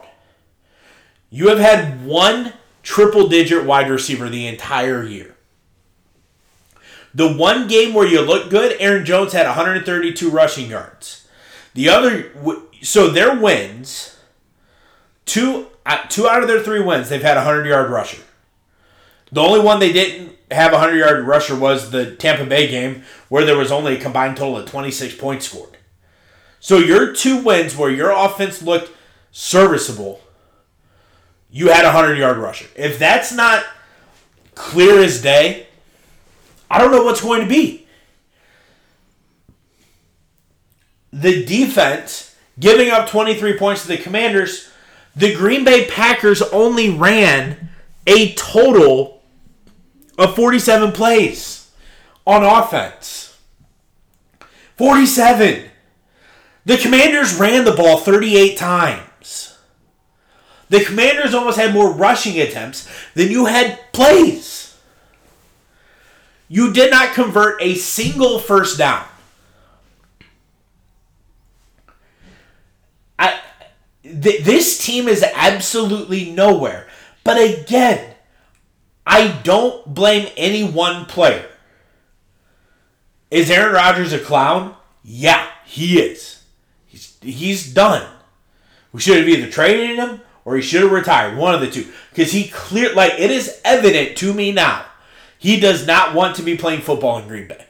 [1.30, 2.54] You have had one
[2.84, 5.36] triple digit wide receiver the entire year.
[7.14, 11.28] The one game where you look good, Aaron Jones had 132 rushing yards.
[11.74, 12.32] The other,
[12.82, 14.18] so their wins,
[15.26, 18.22] two uh, two out of their three wins, they've had a 100 yard rusher.
[19.32, 23.04] The only one they didn't have a 100 yard rusher was the Tampa Bay game,
[23.28, 25.78] where there was only a combined total of 26 points scored.
[26.60, 28.92] So your two wins where your offense looked
[29.32, 30.22] serviceable,
[31.52, 32.68] you had a 100 yard rusher.
[32.76, 33.64] If that's not
[34.56, 35.68] clear as day,
[36.70, 37.88] I don't know what's going to be.
[41.12, 44.70] The defense giving up 23 points to the Commanders,
[45.16, 47.70] the Green Bay Packers only ran
[48.06, 49.24] a total
[50.18, 51.72] of 47 plays
[52.28, 53.38] on offense.
[54.78, 55.70] 47.
[56.66, 59.09] The Commanders ran the ball 38 times.
[60.70, 64.78] The Commanders almost had more rushing attempts than you had plays.
[66.48, 69.06] You did not convert a single first down.
[73.18, 73.40] I,
[74.04, 76.88] th- this team is absolutely nowhere.
[77.24, 78.16] But again,
[79.06, 81.48] I don't blame any one player.
[83.32, 84.76] Is Aaron Rodgers a clown?
[85.04, 86.44] Yeah, he is.
[86.88, 88.08] He's he's done.
[88.92, 91.38] We should have either traded him or he should have retired.
[91.38, 91.88] One of the two.
[92.10, 94.86] Because he clear like it is evident to me now
[95.40, 97.66] he does not want to be playing football in Green Bay.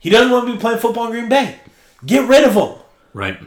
[0.00, 1.60] He doesn't want to be playing football in Green Bay.
[2.04, 2.78] Get rid of him.
[3.12, 3.38] Right.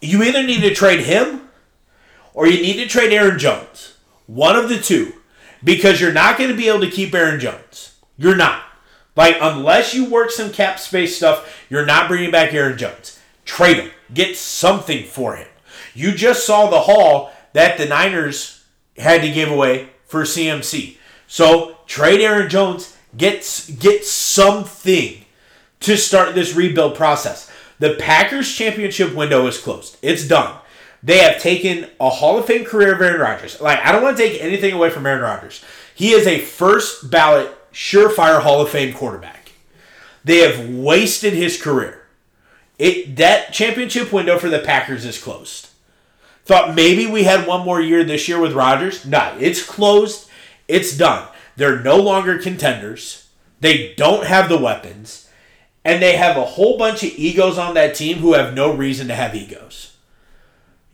[0.00, 1.50] You either need to trade him
[2.32, 3.98] or you need to trade Aaron Jones.
[4.26, 5.12] One of the two.
[5.62, 7.98] Because you're not going to be able to keep Aaron Jones.
[8.16, 8.62] You're not.
[9.14, 13.18] Like, unless you work some cap space stuff, you're not bringing back Aaron Jones.
[13.44, 13.90] Trade him.
[14.12, 15.48] Get something for him.
[15.96, 18.64] You just saw the haul that the Niners
[18.98, 20.96] had to give away for CMC.
[21.26, 25.24] So trade Aaron Jones, get get something
[25.80, 27.50] to start this rebuild process.
[27.78, 29.96] The Packers championship window is closed.
[30.02, 30.58] It's done.
[31.02, 33.60] They have taken a Hall of Fame career of Aaron Rodgers.
[33.60, 35.64] Like I don't want to take anything away from Aaron Rodgers.
[35.94, 39.52] He is a first ballot surefire Hall of Fame quarterback.
[40.24, 42.02] They have wasted his career.
[42.78, 45.68] It that championship window for the Packers is closed.
[46.46, 49.04] Thought maybe we had one more year this year with Rodgers.
[49.04, 50.30] No, it's closed.
[50.68, 51.28] It's done.
[51.56, 53.28] They're no longer contenders.
[53.60, 55.28] They don't have the weapons.
[55.84, 59.08] And they have a whole bunch of egos on that team who have no reason
[59.08, 59.96] to have egos.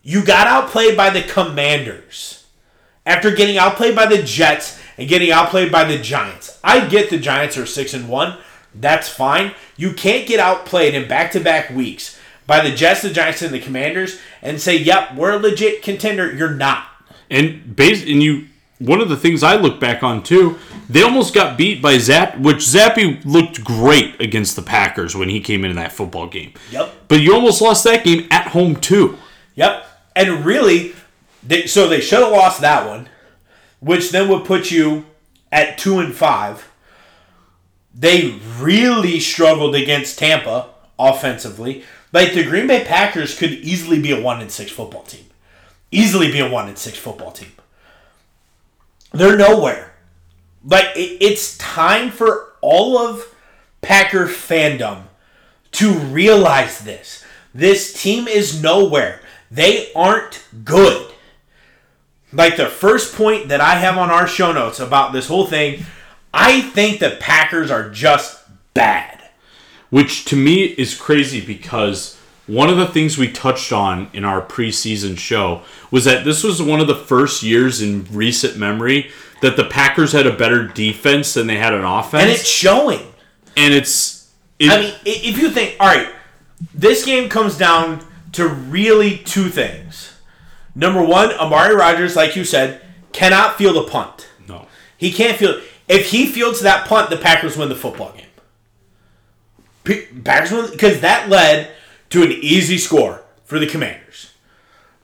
[0.01, 2.47] You got outplayed by the Commanders
[3.05, 6.59] after getting outplayed by the Jets and getting outplayed by the Giants.
[6.63, 8.37] I get the Giants are 6 and 1.
[8.73, 9.53] That's fine.
[9.77, 14.19] You can't get outplayed in back-to-back weeks by the Jets, the Giants, and the Commanders
[14.41, 16.85] and say, "Yep, we're a legit contender." You're not.
[17.29, 18.47] And base and you
[18.79, 20.57] one of the things I look back on too,
[20.89, 25.39] they almost got beat by Zappe, which Zappe looked great against the Packers when he
[25.39, 26.53] came into that football game.
[26.71, 27.07] Yep.
[27.07, 29.17] But you almost lost that game at home too.
[29.55, 29.85] Yep.
[30.15, 30.93] And really,
[31.41, 33.09] they, so they should have lost that one,
[33.79, 35.05] which then would put you
[35.51, 36.69] at two and five.
[37.95, 40.69] They really struggled against Tampa
[40.99, 41.83] offensively.
[42.13, 45.25] Like the Green Bay Packers could easily be a one and six football team.
[45.91, 47.51] Easily be a one and six football team.
[49.11, 49.95] They're nowhere.
[50.63, 53.35] Like it, it's time for all of
[53.81, 55.03] Packer fandom
[55.73, 57.25] to realize this.
[57.53, 59.21] This team is nowhere.
[59.49, 61.11] They aren't good.
[62.31, 65.83] Like the first point that I have on our show notes about this whole thing,
[66.33, 68.39] I think the Packers are just
[68.73, 69.22] bad.
[69.93, 74.41] Which to me is crazy because one of the things we touched on in our
[74.41, 79.11] preseason show was that this was one of the first years in recent memory
[79.43, 82.23] that the Packers had a better defense than they had an offense.
[82.23, 83.05] And it's showing.
[83.55, 84.33] And it's.
[84.57, 86.09] It, I mean, if you think, all right,
[86.73, 90.17] this game comes down to really two things.
[90.73, 92.81] Number one, Amari Rodgers, like you said,
[93.11, 94.27] cannot field a punt.
[94.47, 94.65] no.
[94.97, 95.61] He can't field.
[95.87, 98.25] If he fields that punt, the Packers win the football game.
[99.83, 101.71] P- Packers win because that led
[102.09, 104.31] to an easy score for the Commanders.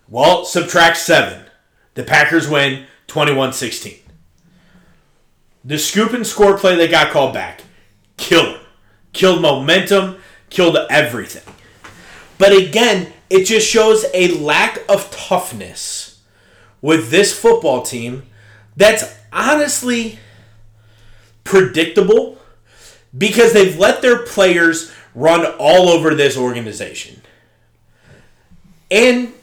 [0.08, 1.46] Well, subtract seven.
[1.96, 4.00] The Packers win 21 16.
[5.66, 7.64] The scoop and score play that got called back,
[8.18, 8.62] killer.
[9.12, 10.18] killed momentum,
[10.50, 11.54] killed everything.
[12.38, 16.22] But again, it just shows a lack of toughness
[16.82, 18.24] with this football team
[18.78, 20.18] that's honestly
[21.44, 22.39] predictable
[23.18, 27.22] because they've let their players run all over this organization.
[28.92, 29.34] And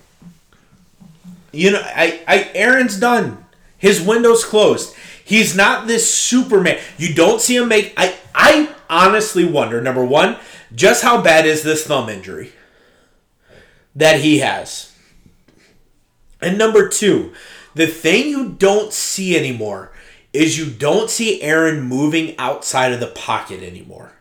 [1.53, 3.45] you know, I, I Aaron's done.
[3.79, 4.95] His window's closed.
[5.25, 6.79] He's not this Superman.
[6.99, 10.37] You don't see him make I I honestly wonder, number one,
[10.75, 12.53] just how bad is this thumb injury
[13.95, 14.93] that he has?
[16.41, 17.33] And number two,
[17.75, 19.93] the thing you don't see anymore
[20.37, 24.13] is you don't see Aaron moving outside of the pocket anymore.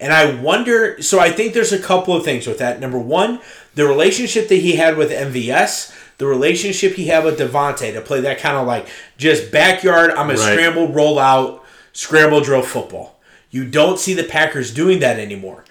[0.00, 2.80] And I wonder, so I think there's a couple of things with that.
[2.80, 3.40] Number one,
[3.74, 8.20] the relationship that he had with MVS, the relationship he had with Davante to play
[8.20, 10.38] that kind of like just backyard, I'm a Right.
[10.52, 13.20] scramble, roll out, scramble drill football.
[13.50, 15.64] You don't see the Packers doing that anymore.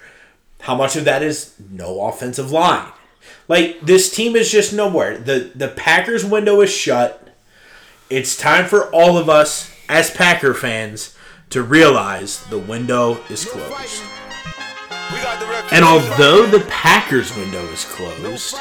[0.61, 2.87] How much of that is no offensive line?
[3.47, 5.17] Like this team is just nowhere.
[5.17, 7.27] The the Packers window is shut.
[8.09, 11.15] It's time for all of us as Packer fans
[11.49, 14.01] to realize the window is closed.
[15.71, 18.55] And although the Packers window is closed,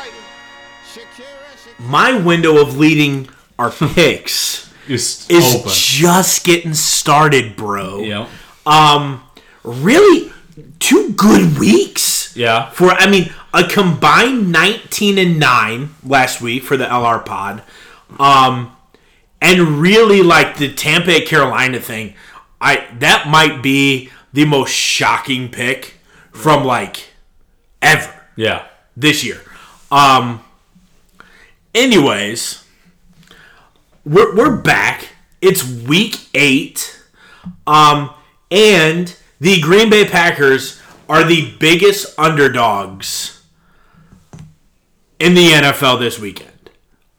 [1.79, 3.29] my window of leading
[3.59, 5.71] our picks Is, is open.
[5.73, 8.01] just getting started, bro.
[8.01, 8.29] yeah.
[8.67, 9.23] Um,
[9.63, 10.33] really,
[10.79, 12.37] two good weeks.
[12.37, 12.71] Yeah.
[12.71, 17.63] For I mean, a combined nineteen and nine last week for the LR Pod,
[18.19, 18.77] um,
[19.41, 22.15] and really like the Tampa Carolina thing.
[22.61, 25.95] I that might be the most shocking pick
[26.33, 27.09] from like
[27.83, 28.67] ever Yeah.
[28.97, 29.41] this year.
[29.91, 30.43] Um.
[31.75, 32.65] Anyways,
[34.05, 35.09] we're we're back.
[35.41, 37.01] It's week eight.
[37.67, 38.11] Um,
[38.51, 43.43] and the Green Bay Packers are the biggest underdogs
[45.19, 46.50] in the NFL this weekend.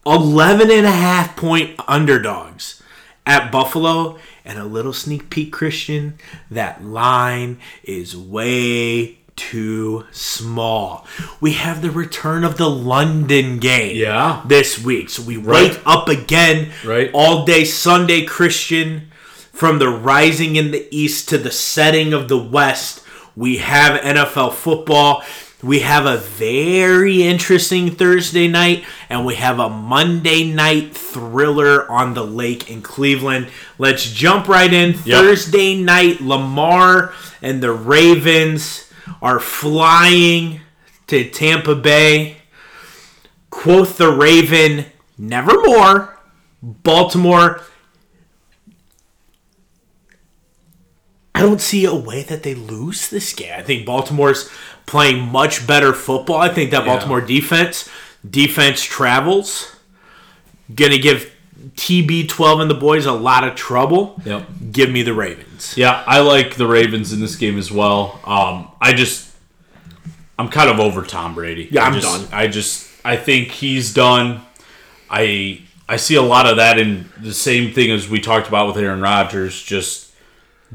[0.06, 2.82] 11 and a half point underdogs
[3.26, 4.18] at Buffalo.
[4.44, 6.18] And a little sneak peek, Christian,
[6.50, 11.06] that line is way too small.
[11.40, 14.40] We have the return of the London game Yeah.
[14.44, 15.10] this week.
[15.10, 15.70] So we Right.
[15.70, 17.08] wake up again Right.
[17.12, 19.12] all day Sunday Christian
[19.52, 23.00] from the rising in the east to the setting of the west.
[23.36, 25.22] We have NFL football.
[25.62, 32.14] We have a very interesting Thursday night, and we have a Monday night thriller on
[32.14, 33.48] the lake in Cleveland.
[33.78, 34.94] Let's jump right in.
[35.04, 35.04] Yep.
[35.04, 40.60] Thursday night, Lamar and the Ravens are flying
[41.06, 42.38] to Tampa Bay.
[43.50, 44.86] Quoth the Raven,
[45.16, 46.18] nevermore.
[46.60, 47.60] Baltimore.
[51.34, 53.52] I don't see a way that they lose this game.
[53.56, 54.48] I think Baltimore's
[54.86, 56.36] playing much better football.
[56.36, 57.88] I think that Baltimore defense,
[58.28, 59.74] defense travels,
[60.74, 61.30] gonna give
[61.76, 64.20] TB12 and the boys a lot of trouble.
[64.24, 64.46] Yep.
[64.72, 65.74] Give me the Ravens.
[65.76, 68.20] Yeah, I like the Ravens in this game as well.
[68.24, 69.30] Um, I just,
[70.38, 71.68] I'm kind of over Tom Brady.
[71.70, 72.38] Yeah, I I'm just- done.
[72.38, 74.40] I just, I think he's done.
[75.08, 78.66] I, I see a lot of that in the same thing as we talked about
[78.66, 80.10] with Aaron Rodgers, just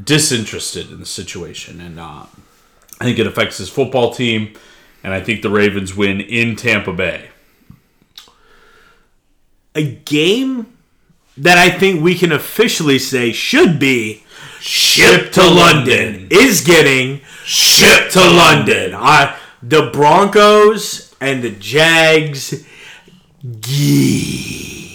[0.02, 2.26] disinterested in the situation, and uh,
[3.00, 4.54] I think it affects his football team.
[5.04, 7.30] And I think the Ravens win in Tampa Bay.
[9.76, 10.78] A game
[11.38, 14.24] that I think we can officially say should be
[14.60, 18.94] shipped to London is getting shipped to London.
[18.96, 22.66] Uh, the Broncos and the Jags.
[23.60, 24.87] Gee.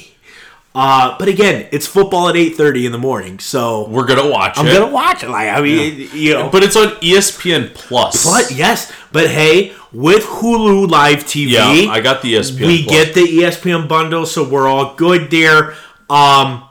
[0.74, 4.56] Uh, but again, it's football at eight thirty in the morning, so We're gonna watch
[4.56, 5.28] I'm it, gonna watch it.
[5.28, 8.24] Like I mean, you know, but it's on ESPN Plus.
[8.24, 12.66] but yes, but hey, with Hulu Live TV, Yeah, I got the ESPN.
[12.66, 12.96] we Plus.
[13.04, 15.74] get the ESPN bundle, so we're all good there.
[16.08, 16.64] Um,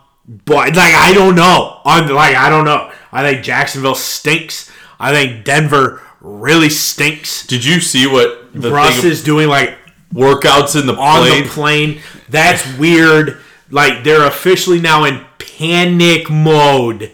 [0.45, 2.91] but like I don't know, I'm like I don't know.
[3.11, 4.72] I think Jacksonville stinks.
[4.99, 7.45] I think Denver really stinks.
[7.45, 9.78] Did you see what the Russ is doing like
[10.11, 11.44] workouts in the on plane?
[11.44, 12.02] the plane.
[12.30, 13.38] That's weird.
[13.72, 17.11] Like they're officially now in panic mode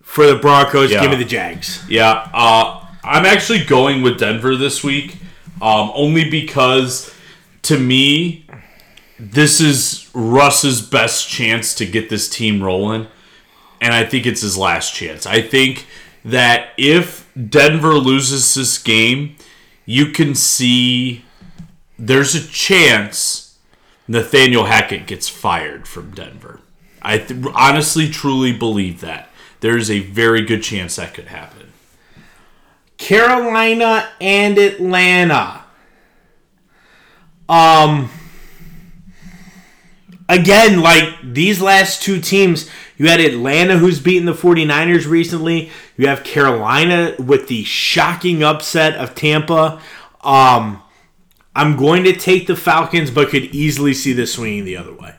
[0.00, 0.90] for the Broncos.
[0.90, 1.02] Yeah.
[1.02, 1.84] Give me the Jags.
[1.88, 5.18] yeah, uh, I'm actually going with Denver this week,
[5.60, 7.12] um, only because
[7.62, 8.46] to me,
[9.18, 13.06] this is Russ's best chance to get this team rolling,
[13.80, 15.26] and I think it's his last chance.
[15.26, 15.86] I think
[16.24, 19.36] that if Denver loses this game,
[19.86, 21.24] you can see
[21.98, 23.49] there's a chance
[24.10, 26.58] Nathaniel Hackett gets fired from Denver.
[27.00, 29.30] I th- honestly, truly believe that.
[29.60, 31.72] There is a very good chance that could happen.
[32.96, 35.62] Carolina and Atlanta.
[37.48, 38.10] Um
[40.28, 42.68] again, like these last two teams,
[42.98, 45.70] you had Atlanta who's beaten the 49ers recently.
[45.96, 49.80] You have Carolina with the shocking upset of Tampa.
[50.22, 50.82] Um
[51.54, 55.16] I'm going to take the Falcons, but could easily see this swinging the other way.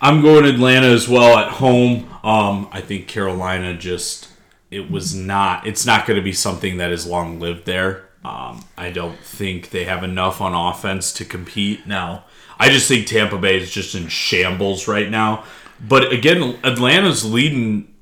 [0.00, 2.10] I'm going Atlanta as well at home.
[2.22, 4.28] Um, I think Carolina just
[4.70, 5.66] it was not.
[5.66, 8.08] It's not going to be something that is long lived there.
[8.24, 12.24] Um, I don't think they have enough on offense to compete now.
[12.58, 15.44] I just think Tampa Bay is just in shambles right now.
[15.80, 17.94] But again, Atlanta's leading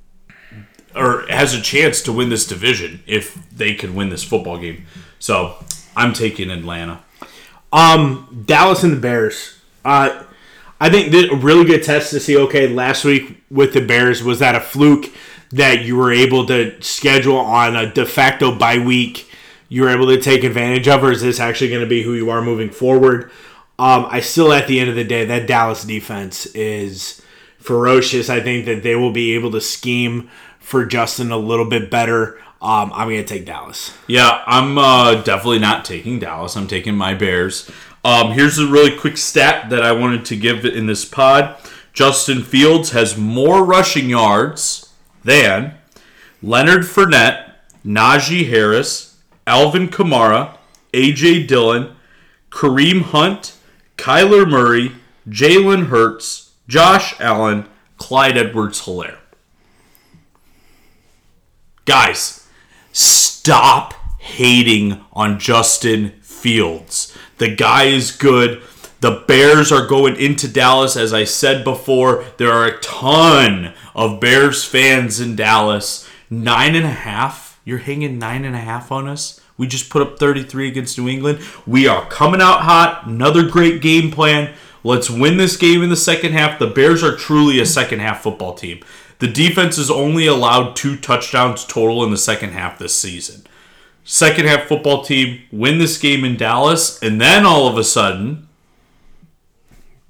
[0.94, 4.86] or has a chance to win this division if they can win this football game.
[5.18, 5.56] So
[5.96, 7.02] I'm taking Atlanta.
[7.72, 9.58] Um, Dallas and the Bears.
[9.84, 10.24] Uh,
[10.80, 12.36] I think a really good test to see.
[12.36, 15.06] Okay, last week with the Bears was that a fluke
[15.52, 19.30] that you were able to schedule on a de facto bye week?
[19.68, 22.14] You were able to take advantage of, or is this actually going to be who
[22.14, 23.30] you are moving forward?
[23.78, 27.22] Um, I still, at the end of the day, that Dallas defense is
[27.58, 28.28] ferocious.
[28.28, 30.28] I think that they will be able to scheme
[30.58, 32.40] for Justin a little bit better.
[32.62, 33.92] Um, I'm going to take Dallas.
[34.06, 36.56] Yeah, I'm uh, definitely not taking Dallas.
[36.56, 37.68] I'm taking my Bears.
[38.04, 41.56] Um, here's a really quick stat that I wanted to give in this pod.
[41.92, 44.94] Justin Fields has more rushing yards
[45.24, 45.74] than
[46.40, 47.52] Leonard Fournette,
[47.84, 50.56] Najee Harris, Alvin Kamara,
[50.92, 51.96] AJ Dillon,
[52.50, 53.56] Kareem Hunt,
[53.96, 54.92] Kyler Murray,
[55.28, 57.66] Jalen Hurts, Josh Allen,
[57.98, 59.18] Clyde Edwards Helaire.
[61.84, 62.41] Guys,
[62.92, 67.16] stop hating on Justin Fields.
[67.38, 68.62] The guy is good.
[69.00, 70.96] The Bears are going into Dallas.
[70.96, 76.08] As I said before, there are a ton of Bears fans in Dallas.
[76.30, 77.60] Nine and a half.
[77.64, 79.40] You're hanging nine and a half on us.
[79.56, 81.40] We just put up 33 against New England.
[81.66, 83.06] We are coming out hot.
[83.06, 84.54] Another great game plan.
[84.84, 86.58] Let's win this game in the second half.
[86.58, 88.82] The Bears are truly a second half football team.
[89.22, 93.46] The defense is only allowed two touchdowns total in the second half this season.
[94.02, 98.48] Second half football team win this game in Dallas, and then all of a sudden,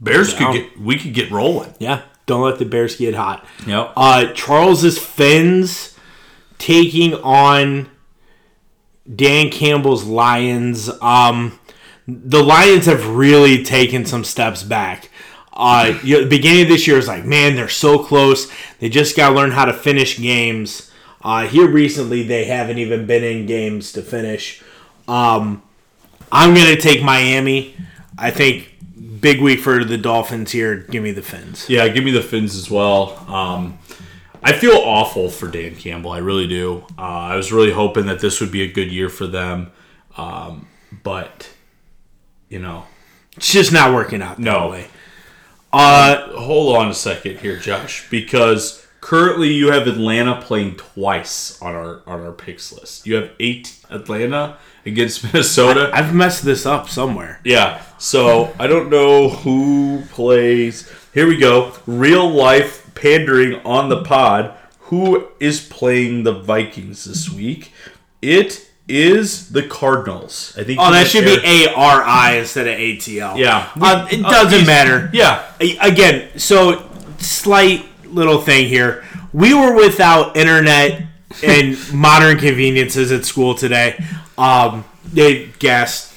[0.01, 1.75] Bears could get we could get rolling.
[1.79, 3.45] Yeah, don't let the Bears get hot.
[3.67, 3.93] Yep.
[3.99, 5.95] Uh, Charles's Fins
[6.57, 7.91] taking on
[9.15, 10.89] Dan Campbell's Lions.
[11.03, 11.61] Um,
[12.09, 15.11] the Lions have really taken some steps back.
[15.55, 18.51] Uh, you know, the beginning of this year is like, man, they're so close.
[18.79, 20.91] They just got to learn how to finish games.
[21.23, 24.63] Uh, here recently, they haven't even been in games to finish.
[25.07, 25.63] Um,
[26.31, 27.77] I'm going to take Miami.
[28.17, 28.75] I think
[29.21, 30.77] big week for the Dolphins here.
[30.77, 31.69] Give me the Fins.
[31.69, 33.17] Yeah, give me the Fins as well.
[33.29, 33.79] Um,
[34.43, 36.11] I feel awful for Dan Campbell.
[36.11, 36.85] I really do.
[36.99, 39.71] Uh, I was really hoping that this would be a good year for them,
[40.17, 40.67] um,
[41.05, 41.49] but
[42.49, 42.85] you know,
[43.37, 44.71] It's just not working out No.
[44.71, 44.87] way.
[45.73, 51.75] Uh, hold on a second here, Josh, because currently you have Atlanta playing twice on
[51.75, 53.07] our on our picks list.
[53.07, 55.91] You have eight Atlanta against Minnesota.
[55.93, 57.41] I've messed this up somewhere.
[57.45, 57.83] Yeah.
[57.99, 60.91] So I don't know who plays.
[61.15, 61.75] Here we go.
[61.87, 64.55] Real life pandering on the pod.
[64.81, 67.73] Who is playing the Vikings this week?
[68.21, 70.55] It is the Cardinals.
[70.59, 70.79] I think.
[70.81, 73.39] Oh, that should be A R I instead of A T L.
[73.39, 73.69] Yeah.
[73.81, 75.11] Um, it Uh, doesn't he's- matter.
[75.13, 75.43] Yeah.
[75.81, 76.89] Again, so
[77.19, 79.05] slight little thing here.
[79.33, 81.03] We were without internet
[81.43, 84.03] and modern conveniences at school today.
[84.37, 86.13] Um, the gas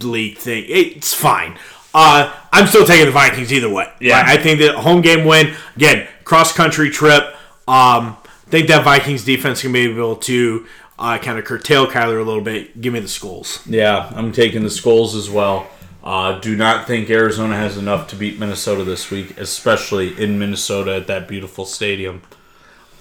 [0.00, 0.64] leak thing.
[0.68, 1.58] It's fine.
[1.92, 3.88] Uh, I'm still taking the Vikings either way.
[4.00, 4.22] Yeah.
[4.26, 7.34] I I think that home game win again, cross country trip.
[7.66, 8.16] Um,
[8.48, 10.66] think that Vikings defense can be able to
[10.98, 12.80] uh, kind of curtail Kyler a little bit.
[12.80, 13.60] Give me the skulls.
[13.66, 15.66] Yeah, I'm taking the Skulls as well.
[16.02, 20.94] Uh, do not think Arizona has enough to beat Minnesota this week, especially in Minnesota
[20.94, 22.22] at that beautiful stadium.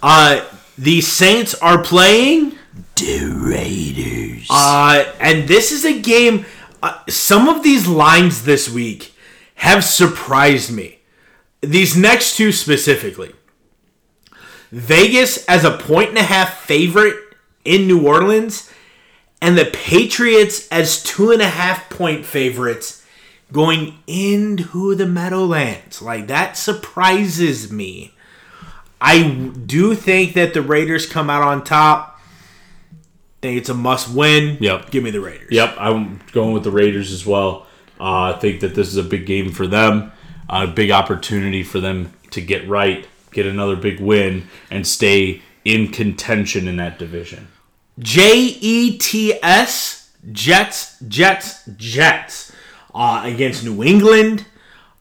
[0.01, 0.43] Uh,
[0.77, 2.57] the Saints are playing,
[2.95, 4.47] The Raiders.
[4.49, 6.45] uh, and this is a game.
[6.81, 9.13] Uh, some of these lines this week
[9.55, 10.99] have surprised me.
[11.61, 13.33] These next two specifically.
[14.71, 17.15] Vegas as a point and a half favorite
[17.65, 18.71] in New Orleans,
[19.41, 23.05] and the Patriots as two and a half point favorites
[23.51, 26.01] going into the Meadowlands.
[26.01, 28.13] Like, that surprises me.
[29.01, 32.19] I do think that the Raiders come out on top.
[33.41, 34.57] Think it's a must win.
[34.59, 34.89] Yep.
[34.89, 35.51] Give me the Raiders.
[35.51, 37.67] Yep, I'm going with the Raiders as well.
[37.99, 40.11] Uh, I think that this is a big game for them,
[40.49, 45.89] a big opportunity for them to get right, get another big win, and stay in
[45.89, 47.47] contention in that division.
[47.99, 52.51] J E T S, Jets, Jets, Jets,
[52.93, 54.45] uh, against New England.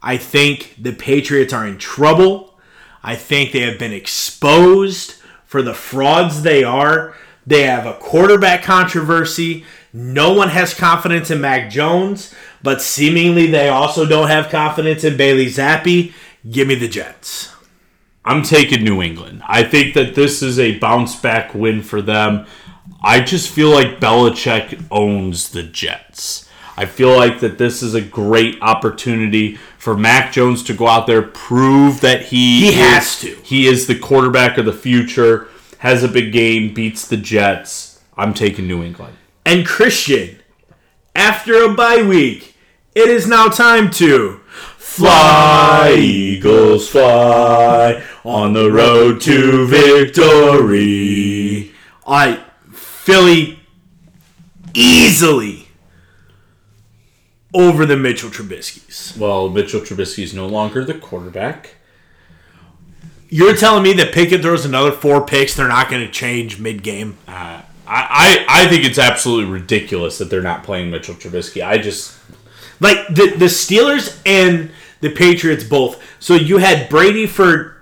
[0.02, 2.58] I think the Patriots are in trouble.
[3.02, 5.14] I think they have been exposed
[5.44, 7.14] for the frauds they are.
[7.46, 9.64] They have a quarterback controversy.
[9.92, 15.16] No one has confidence in Mac Jones, but seemingly they also don't have confidence in
[15.16, 16.12] Bailey Zappe.
[16.50, 17.54] Give me the Jets.
[18.24, 19.42] I'm taking New England.
[19.46, 22.46] I think that this is a bounce back win for them.
[23.04, 26.48] I just feel like Belichick owns the Jets.
[26.76, 31.06] I feel like that this is a great opportunity for Mac Jones to go out
[31.06, 33.36] there, prove that he He is- has to.
[33.44, 35.48] He is the quarterback of the future.
[35.78, 38.00] Has a big game, beats the Jets.
[38.16, 39.16] I'm taking New England.
[39.44, 40.38] And Christian,
[41.14, 42.56] after a bye week,
[42.94, 44.40] it is now time to
[44.78, 49.66] fly, Eagles fly on the road to
[50.84, 51.72] victory.
[52.06, 52.40] I
[53.04, 53.60] Philly
[54.72, 55.68] easily
[57.52, 59.14] over the Mitchell Trubisky's.
[59.18, 61.74] Well, Mitchell Trubisky is no longer the quarterback.
[63.28, 66.82] You're telling me that Pickett throws another four picks, they're not going to change mid
[66.82, 67.18] game?
[67.28, 71.62] Uh, I, I, I think it's absolutely ridiculous that they're not playing Mitchell Trubisky.
[71.62, 72.18] I just
[72.80, 74.70] Like the the Steelers and
[75.02, 76.02] the Patriots both.
[76.20, 77.73] So you had Brady for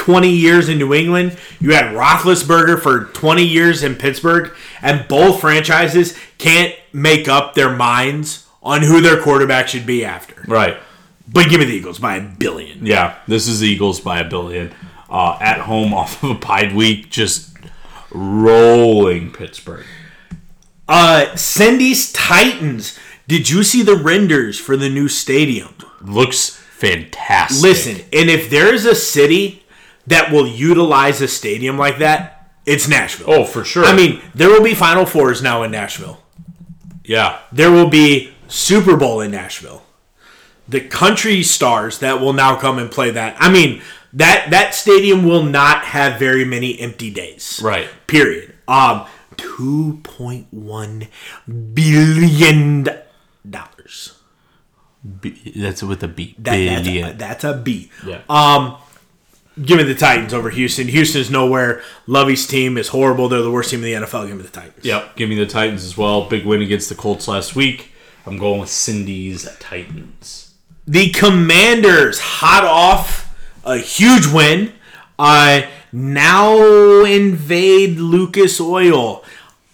[0.00, 1.36] 20 years in New England.
[1.60, 4.50] You had Roethlisberger for 20 years in Pittsburgh,
[4.80, 10.42] and both franchises can't make up their minds on who their quarterback should be after.
[10.48, 10.78] right.
[11.32, 12.84] But give me the Eagles by a billion.
[12.84, 14.72] Yeah, this is the Eagles by a billion.
[15.10, 17.54] Uh, at home off of a bye week, just
[18.10, 19.84] rolling Pittsburgh.
[20.88, 22.98] Uh, Cindy's Titans.
[23.28, 25.74] Did you see the renders for the new stadium?
[26.00, 27.62] Looks fantastic.
[27.62, 29.62] Listen, and if there's a city
[30.10, 33.26] that will utilize a stadium like that, it's Nashville.
[33.30, 33.84] Oh, for sure.
[33.84, 36.22] I mean, there will be Final Fours now in Nashville.
[37.04, 37.38] yeah.
[37.50, 39.82] There will be Super Bowl in Nashville.
[40.68, 43.34] The country stars that will now come and play that.
[43.40, 43.82] I mean,
[44.12, 47.60] that that stadium will not have very many empty days.
[47.62, 47.88] Right.
[48.06, 48.54] Period.
[48.68, 49.06] Um,
[49.36, 51.08] two point one
[51.74, 52.84] billion
[53.48, 54.16] dollars.
[55.20, 56.34] B- that's with a B.
[56.38, 57.18] That, that's, a, Billion.
[57.18, 57.90] that's a B.
[58.06, 58.20] Yeah.
[58.28, 58.76] Um,
[59.64, 60.88] give me the Titans over Houston.
[60.88, 61.82] Houston's nowhere.
[62.06, 63.28] Lovie's team is horrible.
[63.28, 64.28] They're the worst team in the NFL.
[64.28, 64.84] Give me the Titans.
[64.84, 66.28] Yep, give me the Titans as well.
[66.28, 67.92] Big win against the Colts last week.
[68.26, 70.54] I'm going with Cindy's Titans.
[70.86, 73.34] The Commanders hot off
[73.64, 74.72] a huge win.
[75.18, 75.62] Uh,
[75.92, 79.24] now invade Lucas Oil.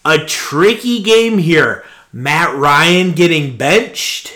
[0.04, 1.84] A tricky game here.
[2.12, 4.32] Matt Ryan getting benched.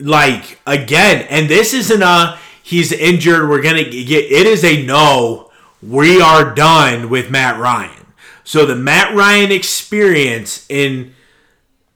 [0.00, 2.38] Like again, and this isn't a
[2.68, 3.48] he's injured.
[3.48, 4.30] We're gonna get.
[4.30, 5.50] It is a no.
[5.82, 8.06] We are done with Matt Ryan.
[8.44, 11.14] So the Matt Ryan experience in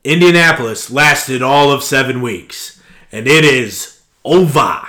[0.03, 2.81] Indianapolis lasted all of seven weeks,
[3.11, 4.89] and it is over.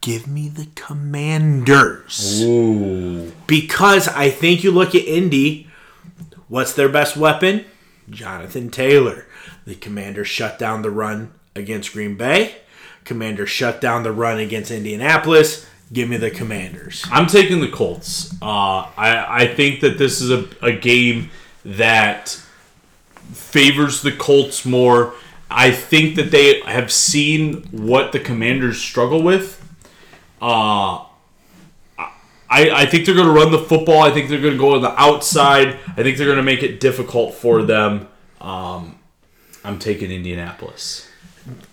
[0.00, 3.32] Give me the Commanders Ooh.
[3.46, 5.68] because I think you look at Indy.
[6.48, 7.66] What's their best weapon?
[8.08, 9.26] Jonathan Taylor.
[9.66, 12.56] The Commanders shut down the run against Green Bay.
[13.04, 15.66] Commanders shut down the run against Indianapolis.
[15.92, 17.04] Give me the Commanders.
[17.10, 18.32] I'm taking the Colts.
[18.40, 21.30] Uh, I, I think that this is a, a game
[21.64, 22.28] that
[23.32, 25.14] favors the Colts more.
[25.50, 29.60] I think that they have seen what the Commanders struggle with.
[30.40, 31.04] Uh,
[31.98, 34.02] I, I think they're going to run the football.
[34.02, 35.78] I think they're going to go on the outside.
[35.88, 38.08] I think they're going to make it difficult for them.
[38.40, 38.98] Um,
[39.64, 41.09] I'm taking Indianapolis.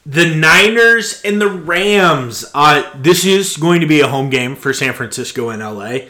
[0.06, 2.46] The Niners and the Rams.
[2.54, 6.08] Uh, this is going to be a home game for San Francisco and LA.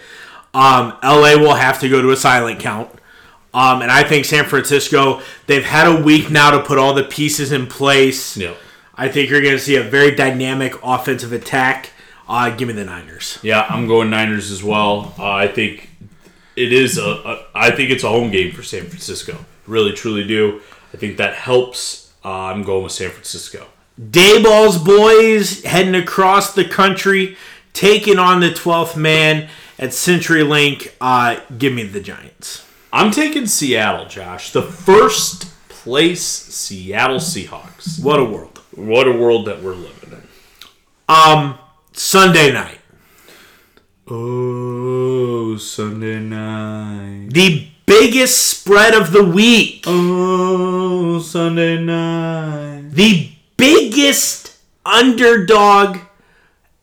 [0.54, 2.90] Um, LA will have to go to a silent count.
[3.54, 7.04] Um, and I think San Francisco, they've had a week now to put all the
[7.04, 8.38] pieces in place.
[8.38, 8.58] Yep.
[8.96, 11.92] I think you're going to see a very dynamic offensive attack.
[12.28, 13.40] Uh, give me the Niners.
[13.42, 15.14] Yeah, I'm going Niners as well.
[15.18, 15.90] Uh, I think
[16.56, 17.46] it is a, a.
[17.56, 19.38] I think it's a home game for San Francisco.
[19.66, 20.62] Really, truly do.
[20.94, 22.07] I think that helps.
[22.28, 23.68] Uh, I'm going with San Francisco.
[23.98, 27.38] Daboll's boys heading across the country,
[27.72, 29.48] taking on the 12th man
[29.80, 30.92] at CenturyLink.
[31.00, 32.68] Uh, give me the Giants.
[32.92, 34.52] I'm taking Seattle, Josh.
[34.52, 38.04] The first place Seattle Seahawks.
[38.04, 38.60] What a world.
[38.76, 40.28] What a world that we're living in.
[41.08, 41.58] Um,
[41.94, 42.80] Sunday night.
[44.06, 47.30] Oh, Sunday night.
[47.32, 49.84] The biggest spread of the week.
[49.88, 52.92] Oh, Sunday night.
[52.92, 54.56] The biggest
[54.86, 55.98] underdog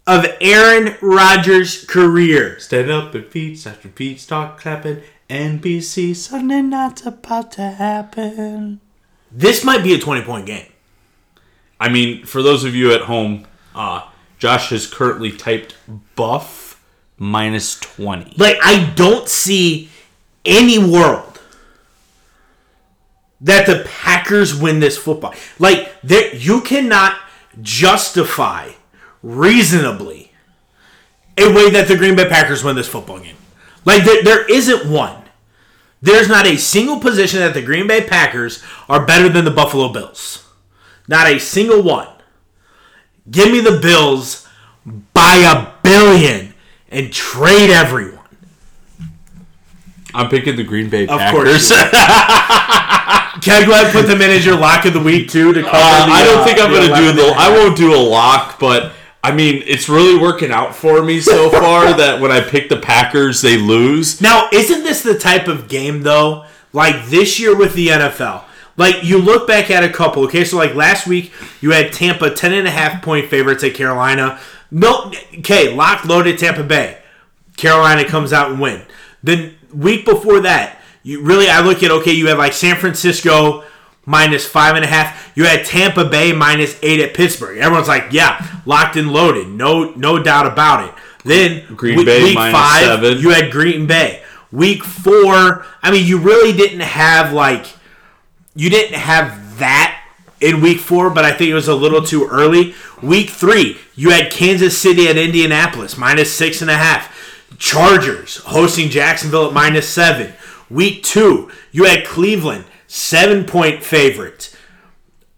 [0.06, 2.58] of Aaron Rodgers' career.
[2.58, 5.02] Stand up and feet, start your feet, start clapping.
[5.30, 8.80] NBC Sunday night's about to happen.
[9.30, 10.70] This might be a 20 point game.
[11.80, 14.08] I mean, for those of you at home, uh,
[14.38, 15.74] Josh has currently typed
[16.14, 16.82] buff
[17.18, 18.34] minus 20.
[18.36, 19.90] Like, I don't see
[20.44, 21.40] any world
[23.40, 25.34] that the Packers win this football.
[25.58, 27.16] Like, there, you cannot
[27.62, 28.70] justify
[29.22, 30.32] reasonably
[31.36, 33.36] a way that the Green Bay Packers win this football game.
[33.84, 35.24] Like, there, there isn't one.
[36.00, 39.90] There's not a single position that the Green Bay Packers are better than the Buffalo
[39.92, 40.46] Bills.
[41.08, 42.08] Not a single one.
[43.30, 44.46] Give me the Bills
[45.12, 46.54] by a billion
[46.90, 48.13] and trade everyone.
[50.14, 51.68] I'm picking the Green Bay Of Packers.
[51.68, 51.70] course.
[51.70, 51.76] you.
[53.40, 55.52] Can I go ahead and put them in as your lock of the week too?
[55.52, 57.34] To cover Uh, the, I don't uh, think I'm going to do the.
[57.36, 58.92] I won't do a lock, but
[59.22, 62.76] I mean, it's really working out for me so far that when I pick the
[62.78, 64.20] Packers, they lose.
[64.20, 66.46] Now, isn't this the type of game though?
[66.72, 68.44] Like this year with the NFL.
[68.76, 70.24] Like you look back at a couple.
[70.24, 73.74] Okay, so like last week you had Tampa ten and a half point favorites at
[73.74, 74.40] Carolina.
[74.70, 76.98] No, okay, lock loaded Tampa Bay.
[77.56, 78.82] Carolina comes out and win.
[79.22, 83.64] Then week before that, you really I look at okay, you had like San Francisco
[84.06, 85.32] minus five and a half.
[85.36, 87.58] You had Tampa Bay minus eight at Pittsburgh.
[87.58, 90.94] Everyone's like, yeah, locked and loaded, no no doubt about it.
[91.24, 93.18] Then Green week, Bay week five, seven.
[93.18, 94.22] you had Green Bay.
[94.52, 97.66] Week four, I mean, you really didn't have like
[98.54, 100.00] you didn't have that
[100.40, 102.74] in week four, but I think it was a little too early.
[103.02, 107.13] Week three, you had Kansas City at Indianapolis, minus six and a half.
[107.58, 110.32] Chargers hosting Jacksonville at minus seven.
[110.70, 114.56] Week two, you had Cleveland, seven point favorite.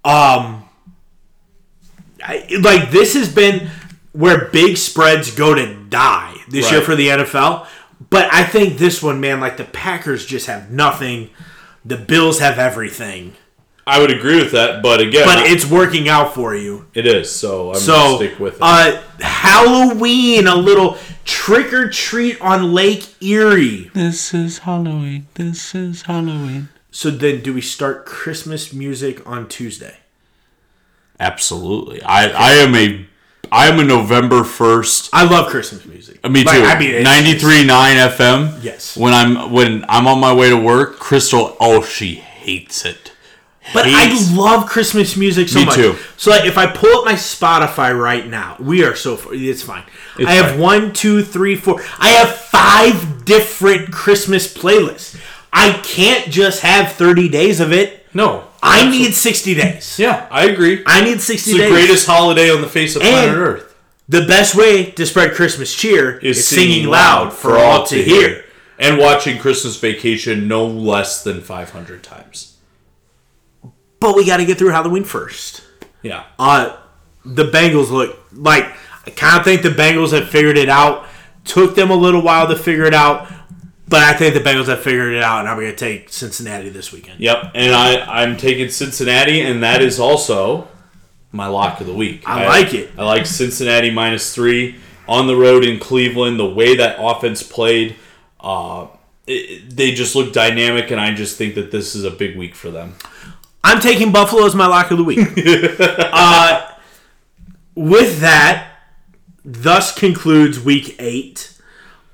[0.04, 0.64] Um,
[2.22, 3.68] I, like this has been
[4.12, 7.66] where big spreads go to die this year for the NFL.
[8.10, 11.30] But I think this one, man, like the Packers just have nothing.
[11.84, 13.34] The Bills have everything.
[13.88, 16.86] I would agree with that, but again, But it's working out for you.
[16.94, 17.30] it is.
[17.30, 18.60] So I'm So, gonna stick with it.
[18.60, 23.90] uh, Halloween, a little trick or treat on Lake Erie.
[23.94, 25.26] this is Halloween.
[25.34, 26.68] This is Halloween.
[26.90, 29.98] So then, do we start Christmas music on Tuesday?
[31.20, 32.02] Absolutely.
[32.02, 33.06] I I am a
[33.52, 35.10] I am a November first.
[35.12, 36.22] I love Christmas music.
[36.28, 36.48] Me too.
[36.50, 38.62] Like, I mean, it's- Ninety three nine FM.
[38.62, 38.96] Yes.
[38.96, 41.56] When I'm when I'm on my way to work, Crystal.
[41.60, 43.12] Oh, she hates it.
[43.74, 45.74] But I love Christmas music so Me much.
[45.74, 45.96] too.
[46.16, 49.34] So like, if I pull up my Spotify right now, we are so far.
[49.34, 49.84] It's fine.
[50.18, 50.60] It's I have fine.
[50.60, 51.80] one, two, three, four.
[51.98, 55.20] I have five different Christmas playlists.
[55.52, 58.06] I can't just have thirty days of it.
[58.14, 58.44] No.
[58.62, 59.98] I need sixty days.
[59.98, 60.82] Yeah, I agree.
[60.86, 61.72] I need sixty It's the days.
[61.72, 63.74] greatest holiday on the face of And- planet Earth.
[64.08, 68.44] The best way to spread Christmas cheer is, singing loud for all to hear.
[68.78, 72.55] And watching Christmas Vacation no less than 500 times.
[74.00, 75.62] But we got to get through Halloween first.
[76.02, 76.24] Yeah.
[76.38, 76.76] Uh,
[77.24, 78.72] the Bengals look like
[79.06, 81.06] I kind of think the Bengals have figured it out.
[81.44, 83.32] Took them a little while to figure it out,
[83.88, 86.70] but I think the Bengals have figured it out, and I'm going to take Cincinnati
[86.70, 87.20] this weekend.
[87.20, 87.52] Yep.
[87.54, 90.66] And I, I'm taking Cincinnati, and that is also
[91.30, 92.22] my lock of the week.
[92.26, 92.90] I like it.
[92.98, 96.40] I like Cincinnati minus three on the road in Cleveland.
[96.40, 97.94] The way that offense played,
[98.40, 98.88] uh,
[99.28, 102.56] it, they just look dynamic, and I just think that this is a big week
[102.56, 102.96] for them.
[103.66, 105.18] I'm taking Buffalo as my lock of the week.
[105.98, 106.70] uh,
[107.74, 108.68] with that,
[109.44, 111.60] thus concludes week eight.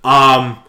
[0.03, 0.61] Um,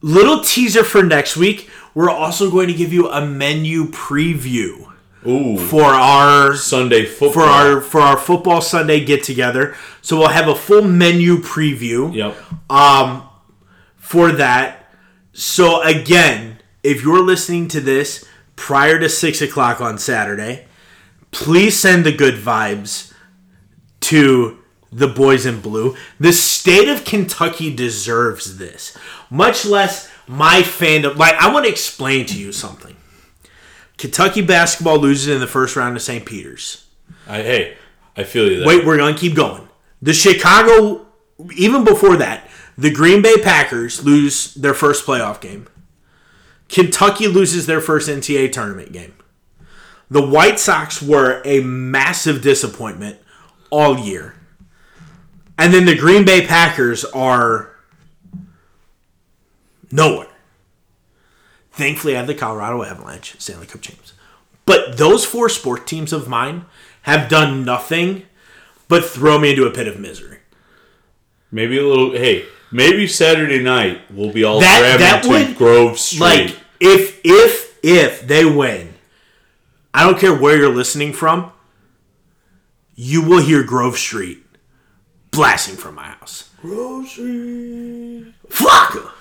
[0.00, 1.68] little teaser for next week.
[1.94, 4.90] We're also going to give you a menu preview
[5.26, 5.58] Ooh.
[5.58, 7.32] for our Sunday football.
[7.32, 9.76] for our for our football Sunday get together.
[10.00, 12.34] So we'll have a full menu preview Yep.
[12.70, 13.28] um,
[13.96, 14.90] for that.
[15.34, 18.24] So again, if you're listening to this
[18.58, 20.66] prior to six o'clock on Saturday,
[21.30, 23.12] please send the good vibes
[24.00, 24.58] to
[24.90, 25.96] the boys in blue.
[26.18, 28.98] The state of Kentucky deserves this,
[29.30, 31.16] much less my fandom.
[31.16, 32.96] Like I want to explain to you something.
[33.96, 36.24] Kentucky basketball loses in the first round to St.
[36.26, 36.86] Peter's.
[37.26, 37.76] I, hey,
[38.16, 38.66] I feel you there.
[38.66, 39.68] Wait, we're going to keep going.
[40.02, 41.06] The Chicago,
[41.56, 45.66] even before that, the Green Bay Packers lose their first playoff game.
[46.68, 49.14] Kentucky loses their first NCAA tournament game.
[50.10, 53.18] The White Sox were a massive disappointment
[53.70, 54.34] all year.
[55.58, 57.74] And then the Green Bay Packers are
[59.90, 60.28] nowhere.
[61.72, 64.12] Thankfully, I have the Colorado Avalanche Stanley Cup champs.
[64.66, 66.66] But those four sport teams of mine
[67.02, 68.24] have done nothing
[68.88, 70.38] but throw me into a pit of misery.
[71.50, 72.12] Maybe a little.
[72.12, 76.20] Hey, maybe Saturday night we'll be all That- grabbing that to would- Grove Street.
[76.20, 78.94] Like if if if they win,
[79.94, 81.52] I don't care where you're listening from.
[82.94, 84.44] You will hear Grove Street
[85.30, 86.48] blasting from my house.
[86.60, 88.32] Grove Street.
[88.48, 89.14] Fuck.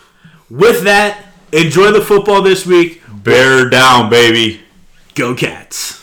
[0.50, 3.02] With that, enjoy the football this week.
[3.24, 4.62] Bear down, baby.
[5.14, 5.97] Go Cats.